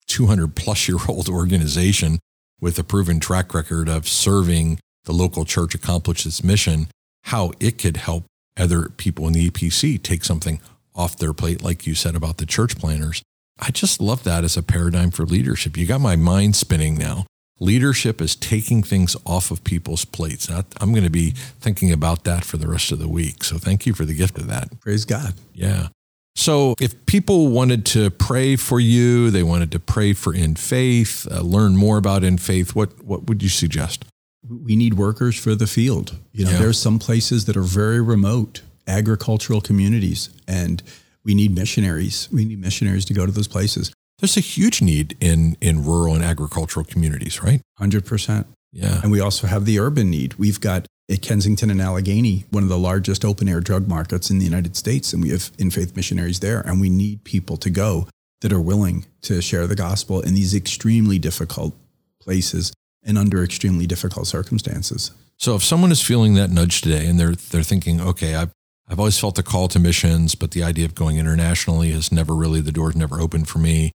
200 0.07 0.57
plus 0.57 0.89
year 0.89 0.97
old 1.07 1.29
organization 1.43 2.19
with 2.59 2.79
a 2.79 2.85
proven 2.85 3.21
track 3.21 3.53
record 3.53 3.87
of 3.87 4.09
serving 4.09 4.81
the 5.05 5.13
local 5.13 5.45
church 5.45 5.75
accomplish 5.75 6.25
its 6.25 6.43
mission, 6.43 6.87
how 7.25 7.53
it 7.61 7.77
could 7.77 7.99
help 7.99 8.25
other 8.57 8.89
people 8.89 9.27
in 9.27 9.35
the 9.35 9.51
EPC 9.51 10.03
take 10.03 10.25
something 10.25 10.59
off 10.95 11.19
their 11.19 11.35
plate, 11.35 11.63
like 11.63 11.87
you 11.87 11.95
said 11.95 12.15
about 12.15 12.39
the 12.39 12.47
church 12.47 12.79
planters. 12.79 13.23
I 13.59 13.71
just 13.73 14.01
love 14.01 14.25
that 14.25 14.43
as 14.43 14.57
a 14.57 14.63
paradigm 14.63 15.11
for 15.11 15.27
leadership. 15.27 15.77
You 15.77 15.85
got 15.85 16.01
my 16.01 16.17
mind 16.17 16.57
spinning 16.57 16.97
now. 16.97 17.27
Leadership 17.61 18.21
is 18.21 18.35
taking 18.35 18.83
things 18.83 19.17
off 19.25 19.51
of 19.51 19.63
people's 19.63 20.05
plates. 20.05 20.49
I'm 20.49 20.91
going 20.93 21.05
to 21.05 21.11
be 21.11 21.31
thinking 21.61 21.93
about 21.93 22.25
that 22.25 22.45
for 22.45 22.57
the 22.57 22.67
rest 22.67 22.91
of 22.91 22.99
the 22.99 23.09
week. 23.09 23.45
So 23.45 23.59
thank 23.59 23.87
you 23.87 23.95
for 23.95 24.05
the 24.05 24.15
gift 24.15 24.37
of 24.39 24.49
that. 24.49 24.81
Praise 24.81 25.05
God. 25.05 25.35
Yeah. 25.55 25.89
So, 26.35 26.75
if 26.81 27.05
people 27.05 27.49
wanted 27.49 27.85
to 27.87 28.11
pray 28.11 28.57
for 28.57 28.81
you, 28.81 29.31
they 29.31 29.43
wanted 29.43 29.71
to 29.73 29.79
pray 29.79 30.15
for 30.15 30.35
In 30.35 30.55
Faith, 30.57 31.29
uh, 31.31 31.43
learn 31.43 31.77
more 31.77 31.99
about 31.99 32.25
In 32.25 32.39
Faith, 32.39 32.75
what 32.75 33.05
what 33.05 33.27
would 33.27 33.43
you 33.43 33.51
suggest? 33.51 34.07
we 34.49 34.77
need 34.77 34.95
workers 34.95 35.39
for 35.39 35.55
the 35.55 35.67
field. 35.67 36.17
You 36.33 36.45
know, 36.45 36.53
yeah. 36.53 36.59
there's 36.59 36.79
some 36.79 36.99
places 36.99 37.45
that 37.47 37.57
are 37.57 37.63
very 37.63 38.01
remote, 38.01 38.63
agricultural 38.87 39.61
communities, 39.61 40.31
and 40.49 40.83
we 41.25 41.35
need 41.35 41.55
missionaries. 41.55 42.29
We 42.33 42.45
need 42.45 42.61
missionaries 42.61 43.05
to 43.07 43.15
go 43.15 43.25
to 43.27 43.33
those 43.33 43.49
places. 43.49 43.93
There's 44.23 44.37
a 44.37 44.41
huge 44.41 44.81
need 44.81 45.17
in 45.21 45.57
in 45.61 45.85
rural 45.85 46.15
and 46.15 46.23
agricultural 46.23 46.87
communities, 46.87 47.43
right? 47.43 47.61
Hundred 47.77 48.07
percent. 48.07 48.47
Yeah. 48.73 49.01
And 49.03 49.11
we 49.11 49.19
also 49.19 49.49
have 49.49 49.65
the 49.65 49.81
urban 49.81 50.11
need. 50.11 50.35
We've 50.35 50.61
got 50.61 50.87
at 51.11 51.23
Kensington 51.23 51.71
and 51.71 51.83
Allegheny, 51.83 52.45
one 52.51 52.63
of 52.63 52.69
the 52.69 52.79
largest 52.79 53.25
open 53.25 53.49
air 53.49 53.61
drug 53.61 53.89
markets 53.89 54.31
in 54.31 54.39
the 54.39 54.45
United 54.45 54.77
States, 54.77 55.13
and 55.13 55.21
we 55.23 55.31
have 55.31 55.51
in 55.59 55.73
faith 55.73 55.97
missionaries 55.97 56.39
there, 56.39 56.61
and 56.61 56.81
we 56.81 56.89
need 56.89 57.25
people 57.25 57.57
to 57.57 57.69
go 57.69 58.07
that 58.43 58.53
are 58.53 58.61
willing 58.61 59.07
to 59.23 59.43
share 59.43 59.67
the 59.67 59.75
gospel 59.75 60.21
in 60.21 60.35
these 60.35 60.55
extremely 60.55 61.19
difficult 61.19 61.75
places 62.21 62.73
and 63.03 63.19
under 63.19 63.43
extremely 63.43 63.89
difficult 63.89 64.29
circumstances. 64.29 65.11
So 65.37 65.57
if 65.57 65.65
someone 65.65 65.91
is 65.91 66.01
feeling 66.01 66.35
that 66.35 66.51
nudge 66.51 66.81
today 66.81 67.09
and 67.09 67.19
they're 67.19 67.35
they're 67.35 67.65
thinking, 67.65 68.01
okay, 68.01 68.37
I've 68.37 68.53
I've 68.89 69.01
always 69.01 69.19
felt 69.19 69.35
the 69.35 69.43
call 69.43 69.67
to 69.67 69.81
missions, 69.81 70.37
but 70.37 70.53
the 70.53 70.63
idea 70.63 70.85
of 70.85 70.95
going 70.95 71.17
internationally 71.17 71.91
has 71.91 72.13
never 72.13 72.37
really 72.37 72.61
the 72.61 72.71
door's 72.71 72.95
never 72.95 73.21
opened 73.21 73.49
for 73.49 73.59
me. 73.59 73.91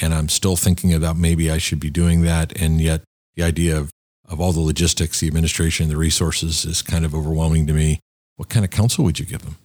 And 0.00 0.14
I'm 0.14 0.28
still 0.28 0.56
thinking 0.56 0.94
about 0.94 1.16
maybe 1.16 1.50
I 1.50 1.58
should 1.58 1.80
be 1.80 1.90
doing 1.90 2.22
that. 2.22 2.58
And 2.60 2.80
yet 2.80 3.02
the 3.34 3.42
idea 3.42 3.76
of, 3.76 3.90
of 4.28 4.40
all 4.40 4.52
the 4.52 4.60
logistics, 4.60 5.20
the 5.20 5.26
administration, 5.26 5.88
the 5.88 5.96
resources 5.96 6.64
is 6.64 6.82
kind 6.82 7.04
of 7.04 7.14
overwhelming 7.14 7.66
to 7.66 7.72
me. 7.72 8.00
What 8.36 8.48
kind 8.48 8.64
of 8.64 8.70
counsel 8.70 9.04
would 9.04 9.18
you 9.18 9.26
give 9.26 9.42
them? 9.42 9.56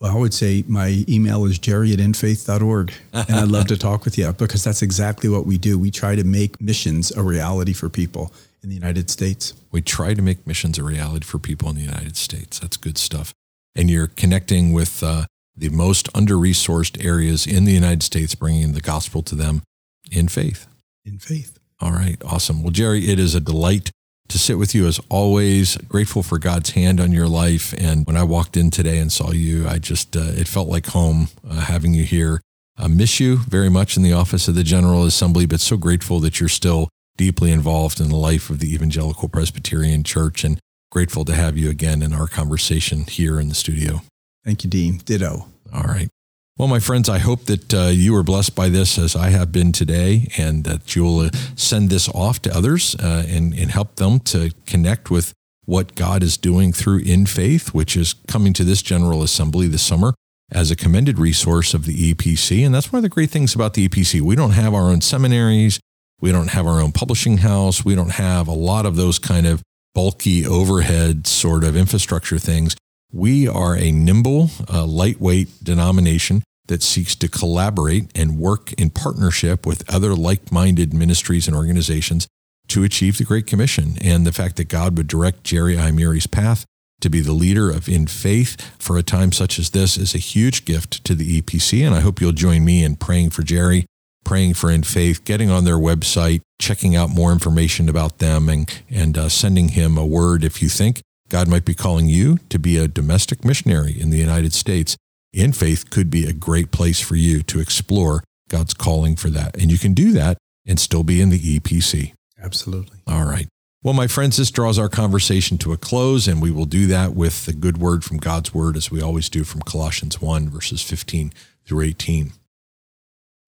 Well, 0.00 0.16
I 0.16 0.18
would 0.18 0.34
say 0.34 0.64
my 0.66 1.04
email 1.08 1.44
is 1.44 1.58
jerry 1.58 1.92
at 1.92 2.00
infaith.org. 2.00 2.92
And 3.12 3.36
I'd 3.36 3.48
love 3.48 3.68
to 3.68 3.76
talk 3.78 4.04
with 4.04 4.18
you 4.18 4.32
because 4.32 4.64
that's 4.64 4.82
exactly 4.82 5.30
what 5.30 5.46
we 5.46 5.56
do. 5.56 5.78
We 5.78 5.90
try 5.90 6.16
to 6.16 6.24
make 6.24 6.60
missions 6.60 7.10
a 7.12 7.22
reality 7.22 7.72
for 7.72 7.88
people 7.88 8.32
in 8.62 8.68
the 8.68 8.74
United 8.74 9.08
States. 9.08 9.54
We 9.70 9.82
try 9.82 10.14
to 10.14 10.22
make 10.22 10.46
missions 10.46 10.78
a 10.78 10.82
reality 10.82 11.24
for 11.24 11.38
people 11.38 11.68
in 11.68 11.76
the 11.76 11.82
United 11.82 12.16
States. 12.16 12.58
That's 12.58 12.76
good 12.76 12.98
stuff. 12.98 13.32
And 13.76 13.90
you're 13.90 14.08
connecting 14.08 14.72
with 14.72 15.02
uh, 15.02 15.26
the 15.56 15.68
most 15.68 16.08
under 16.14 16.34
resourced 16.34 17.04
areas 17.04 17.46
in 17.46 17.64
the 17.64 17.72
United 17.72 18.02
States, 18.02 18.34
bringing 18.34 18.72
the 18.72 18.80
gospel 18.80 19.22
to 19.22 19.34
them 19.34 19.62
in 20.10 20.28
faith. 20.28 20.66
In 21.04 21.18
faith. 21.18 21.58
All 21.80 21.92
right. 21.92 22.16
Awesome. 22.24 22.62
Well, 22.62 22.70
Jerry, 22.70 23.08
it 23.08 23.18
is 23.18 23.34
a 23.34 23.40
delight 23.40 23.90
to 24.28 24.38
sit 24.38 24.58
with 24.58 24.74
you 24.74 24.86
as 24.86 25.00
always. 25.10 25.76
Grateful 25.76 26.22
for 26.22 26.38
God's 26.38 26.70
hand 26.70 27.00
on 27.00 27.12
your 27.12 27.28
life. 27.28 27.74
And 27.76 28.06
when 28.06 28.16
I 28.16 28.22
walked 28.22 28.56
in 28.56 28.70
today 28.70 28.98
and 28.98 29.12
saw 29.12 29.32
you, 29.32 29.68
I 29.68 29.78
just, 29.78 30.16
uh, 30.16 30.32
it 30.34 30.48
felt 30.48 30.68
like 30.68 30.86
home 30.86 31.28
uh, 31.48 31.60
having 31.60 31.94
you 31.94 32.04
here. 32.04 32.40
I 32.76 32.88
miss 32.88 33.20
you 33.20 33.36
very 33.36 33.68
much 33.68 33.96
in 33.96 34.02
the 34.02 34.12
office 34.12 34.48
of 34.48 34.54
the 34.54 34.64
General 34.64 35.04
Assembly, 35.04 35.46
but 35.46 35.60
so 35.60 35.76
grateful 35.76 36.20
that 36.20 36.40
you're 36.40 36.48
still 36.48 36.88
deeply 37.16 37.52
involved 37.52 38.00
in 38.00 38.08
the 38.08 38.16
life 38.16 38.50
of 38.50 38.58
the 38.58 38.74
Evangelical 38.74 39.28
Presbyterian 39.28 40.02
Church 40.02 40.42
and 40.42 40.58
grateful 40.90 41.24
to 41.24 41.34
have 41.34 41.56
you 41.56 41.70
again 41.70 42.02
in 42.02 42.12
our 42.12 42.26
conversation 42.26 43.04
here 43.04 43.38
in 43.38 43.48
the 43.48 43.54
studio. 43.54 44.00
Thank 44.44 44.64
you, 44.64 44.70
Dean. 44.70 44.98
Ditto. 45.04 45.46
All 45.72 45.84
right. 45.84 46.08
Well, 46.56 46.68
my 46.68 46.78
friends, 46.78 47.08
I 47.08 47.18
hope 47.18 47.46
that 47.46 47.74
uh, 47.74 47.86
you 47.86 48.14
are 48.14 48.22
blessed 48.22 48.54
by 48.54 48.68
this 48.68 48.96
as 48.96 49.16
I 49.16 49.30
have 49.30 49.50
been 49.50 49.72
today, 49.72 50.28
and 50.38 50.62
that 50.62 50.94
you'll 50.94 51.18
uh, 51.18 51.30
send 51.56 51.90
this 51.90 52.08
off 52.10 52.40
to 52.42 52.56
others 52.56 52.94
uh, 52.94 53.24
and, 53.26 53.52
and 53.52 53.72
help 53.72 53.96
them 53.96 54.20
to 54.20 54.52
connect 54.64 55.10
with 55.10 55.32
what 55.64 55.96
God 55.96 56.22
is 56.22 56.36
doing 56.36 56.72
through 56.72 56.98
In 57.00 57.26
Faith, 57.26 57.74
which 57.74 57.96
is 57.96 58.14
coming 58.28 58.52
to 58.52 58.62
this 58.62 58.82
General 58.82 59.24
Assembly 59.24 59.66
this 59.66 59.82
summer 59.82 60.14
as 60.52 60.70
a 60.70 60.76
commended 60.76 61.18
resource 61.18 61.74
of 61.74 61.86
the 61.86 62.14
EPC. 62.14 62.64
And 62.64 62.72
that's 62.72 62.92
one 62.92 62.98
of 62.98 63.02
the 63.02 63.08
great 63.08 63.30
things 63.30 63.56
about 63.56 63.74
the 63.74 63.88
EPC. 63.88 64.20
We 64.20 64.36
don't 64.36 64.52
have 64.52 64.74
our 64.74 64.84
own 64.90 65.00
seminaries, 65.00 65.80
we 66.20 66.30
don't 66.30 66.52
have 66.52 66.68
our 66.68 66.80
own 66.80 66.92
publishing 66.92 67.38
house, 67.38 67.84
we 67.84 67.96
don't 67.96 68.12
have 68.12 68.46
a 68.46 68.52
lot 68.52 68.86
of 68.86 68.94
those 68.94 69.18
kind 69.18 69.48
of 69.48 69.60
bulky 69.92 70.46
overhead 70.46 71.26
sort 71.26 71.64
of 71.64 71.76
infrastructure 71.76 72.38
things. 72.38 72.76
We 73.14 73.46
are 73.46 73.76
a 73.76 73.92
nimble, 73.92 74.50
uh, 74.68 74.84
lightweight 74.86 75.62
denomination 75.62 76.42
that 76.66 76.82
seeks 76.82 77.14
to 77.14 77.28
collaborate 77.28 78.10
and 78.12 78.40
work 78.40 78.72
in 78.72 78.90
partnership 78.90 79.64
with 79.64 79.88
other 79.88 80.16
like 80.16 80.50
minded 80.50 80.92
ministries 80.92 81.46
and 81.46 81.56
organizations 81.56 82.26
to 82.66 82.82
achieve 82.82 83.16
the 83.16 83.24
Great 83.24 83.46
Commission. 83.46 83.98
And 84.00 84.26
the 84.26 84.32
fact 84.32 84.56
that 84.56 84.68
God 84.68 84.96
would 84.96 85.06
direct 85.06 85.44
Jerry 85.44 85.76
Iamurri's 85.76 86.26
path 86.26 86.64
to 87.02 87.08
be 87.08 87.20
the 87.20 87.32
leader 87.32 87.70
of 87.70 87.88
In 87.88 88.08
Faith 88.08 88.60
for 88.80 88.98
a 88.98 89.04
time 89.04 89.30
such 89.30 89.60
as 89.60 89.70
this 89.70 89.96
is 89.96 90.16
a 90.16 90.18
huge 90.18 90.64
gift 90.64 91.04
to 91.04 91.14
the 91.14 91.40
EPC. 91.40 91.86
And 91.86 91.94
I 91.94 92.00
hope 92.00 92.20
you'll 92.20 92.32
join 92.32 92.64
me 92.64 92.82
in 92.82 92.96
praying 92.96 93.30
for 93.30 93.44
Jerry, 93.44 93.86
praying 94.24 94.54
for 94.54 94.72
In 94.72 94.82
Faith, 94.82 95.24
getting 95.24 95.50
on 95.50 95.64
their 95.64 95.78
website, 95.78 96.40
checking 96.60 96.96
out 96.96 97.10
more 97.10 97.30
information 97.30 97.88
about 97.88 98.18
them, 98.18 98.48
and, 98.48 98.82
and 98.90 99.16
uh, 99.16 99.28
sending 99.28 99.68
him 99.68 99.96
a 99.96 100.04
word 100.04 100.42
if 100.42 100.60
you 100.60 100.68
think 100.68 101.00
God 101.28 101.48
might 101.48 101.64
be 101.64 101.74
calling 101.74 102.06
you 102.06 102.38
to 102.50 102.58
be 102.58 102.76
a 102.76 102.88
domestic 102.88 103.44
missionary 103.44 103.98
in 103.98 104.10
the 104.10 104.18
United 104.18 104.52
States. 104.52 104.96
In 105.32 105.52
faith 105.52 105.90
could 105.90 106.10
be 106.10 106.26
a 106.26 106.32
great 106.32 106.70
place 106.70 107.00
for 107.00 107.16
you 107.16 107.42
to 107.44 107.60
explore 107.60 108.22
God's 108.48 108.74
calling 108.74 109.16
for 109.16 109.30
that. 109.30 109.56
And 109.56 109.70
you 109.70 109.78
can 109.78 109.94
do 109.94 110.12
that 110.12 110.38
and 110.66 110.78
still 110.78 111.02
be 111.02 111.20
in 111.20 111.30
the 111.30 111.58
EPC. 111.58 112.12
Absolutely. 112.40 112.98
All 113.06 113.24
right. 113.24 113.48
Well, 113.82 113.94
my 113.94 114.06
friends, 114.06 114.36
this 114.36 114.50
draws 114.50 114.78
our 114.78 114.88
conversation 114.88 115.58
to 115.58 115.72
a 115.72 115.76
close, 115.76 116.26
and 116.26 116.40
we 116.40 116.50
will 116.50 116.64
do 116.64 116.86
that 116.86 117.14
with 117.14 117.44
the 117.44 117.52
good 117.52 117.76
word 117.76 118.02
from 118.02 118.16
God's 118.16 118.54
word, 118.54 118.76
as 118.76 118.90
we 118.90 119.02
always 119.02 119.28
do 119.28 119.44
from 119.44 119.60
Colossians 119.60 120.22
1, 120.22 120.48
verses 120.48 120.80
15 120.82 121.32
through 121.66 121.82
18. 121.82 122.32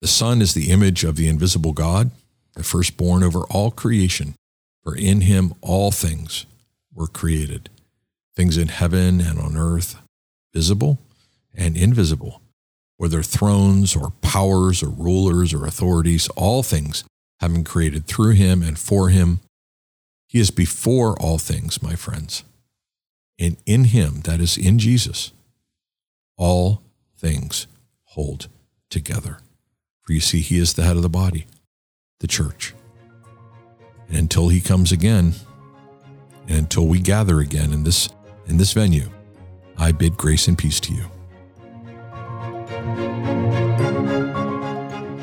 The 0.01 0.07
Son 0.07 0.41
is 0.41 0.53
the 0.53 0.69
image 0.69 1.03
of 1.03 1.15
the 1.15 1.27
invisible 1.27 1.73
God, 1.73 2.11
the 2.53 2.63
firstborn 2.63 3.23
over 3.23 3.41
all 3.45 3.71
creation, 3.71 4.35
for 4.83 4.95
in 4.95 5.21
him 5.21 5.55
all 5.61 5.89
things 5.89 6.45
were 6.97 7.07
created, 7.07 7.69
things 8.35 8.57
in 8.57 8.67
heaven 8.67 9.21
and 9.21 9.39
on 9.39 9.55
earth, 9.55 10.01
visible 10.53 10.97
and 11.53 11.77
invisible, 11.77 12.41
whether 12.97 13.21
thrones 13.21 13.95
or 13.95 14.11
powers 14.21 14.81
or 14.81 14.89
rulers 14.89 15.53
or 15.53 15.65
authorities, 15.65 16.27
all 16.29 16.63
things 16.63 17.03
have 17.39 17.53
been 17.53 17.63
created 17.63 18.05
through 18.05 18.31
him 18.31 18.63
and 18.63 18.79
for 18.79 19.09
him. 19.09 19.39
He 20.27 20.39
is 20.39 20.51
before 20.51 21.17
all 21.21 21.37
things, 21.37 21.81
my 21.81 21.95
friends. 21.95 22.43
And 23.39 23.57
in 23.67 23.85
him, 23.85 24.21
that 24.21 24.39
is 24.39 24.57
in 24.57 24.79
Jesus, 24.79 25.31
all 26.35 26.81
things 27.15 27.67
hold 28.05 28.47
together. 28.89 29.37
For 30.01 30.13
you 30.13 30.19
see, 30.19 30.41
he 30.41 30.57
is 30.57 30.73
the 30.73 30.83
head 30.83 30.95
of 30.95 31.03
the 31.03 31.09
body, 31.09 31.45
the 32.19 32.27
church. 32.27 32.73
And 34.07 34.17
until 34.17 34.49
he 34.49 34.61
comes 34.61 34.91
again, 34.91 35.33
and 36.47 36.57
until 36.57 36.87
we 36.87 36.99
gather 36.99 37.39
again 37.39 37.73
in 37.73 37.83
this, 37.83 38.09
in 38.47 38.57
this 38.57 38.73
venue, 38.73 39.09
I 39.77 39.91
bid 39.91 40.17
grace 40.17 40.47
and 40.47 40.57
peace 40.57 40.79
to 40.81 40.93
you. 40.93 41.05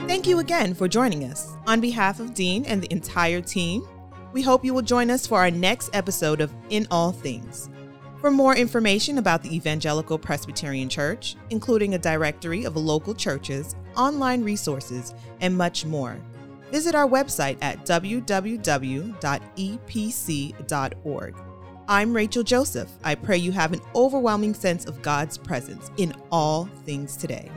Thank 0.07 0.27
you 0.27 0.39
again 0.39 0.75
for 0.75 0.89
joining 0.89 1.25
us. 1.25 1.53
On 1.67 1.81
behalf 1.81 2.21
of 2.21 2.35
Dean 2.35 2.65
and 2.65 2.83
the 2.83 2.93
entire 2.93 3.41
team, 3.41 3.87
we 4.33 4.43
hope 4.43 4.65
you 4.65 4.75
will 4.75 4.83
join 4.83 5.11
us 5.11 5.27
for 5.27 5.39
our 5.39 5.51
next 5.51 5.91
episode 5.95 6.41
of 6.41 6.53
In 6.71 6.87
All 6.91 7.13
Things. 7.13 7.69
For 8.21 8.31
more 8.31 8.57
information 8.57 9.19
about 9.19 9.43
the 9.43 9.55
Evangelical 9.55 10.19
Presbyterian 10.19 10.89
Church, 10.89 11.37
including 11.51 11.95
a 11.95 11.99
directory 11.99 12.65
of 12.65 12.75
local 12.75 13.15
churches, 13.15 13.77
online 13.97 14.43
resources, 14.43 15.15
and 15.41 15.57
much 15.57 15.85
more, 15.85 16.19
visit 16.75 16.95
our 16.97 17.07
website 17.07 17.57
at 17.63 17.87
www.epc.org. 17.87 18.25
I'm 21.87 22.17
Rachel 22.17 22.43
Joseph. 22.43 22.91
I 23.05 23.15
pray 23.15 23.37
you 23.37 23.53
have 23.53 23.73
an 23.73 23.81
overwhelming 23.95 24.55
sense 24.55 24.85
of 24.85 25.01
God's 25.01 25.39
presence 25.39 25.93
in 25.99 26.13
all 26.33 26.65
things 26.85 27.17
today. 27.17 27.49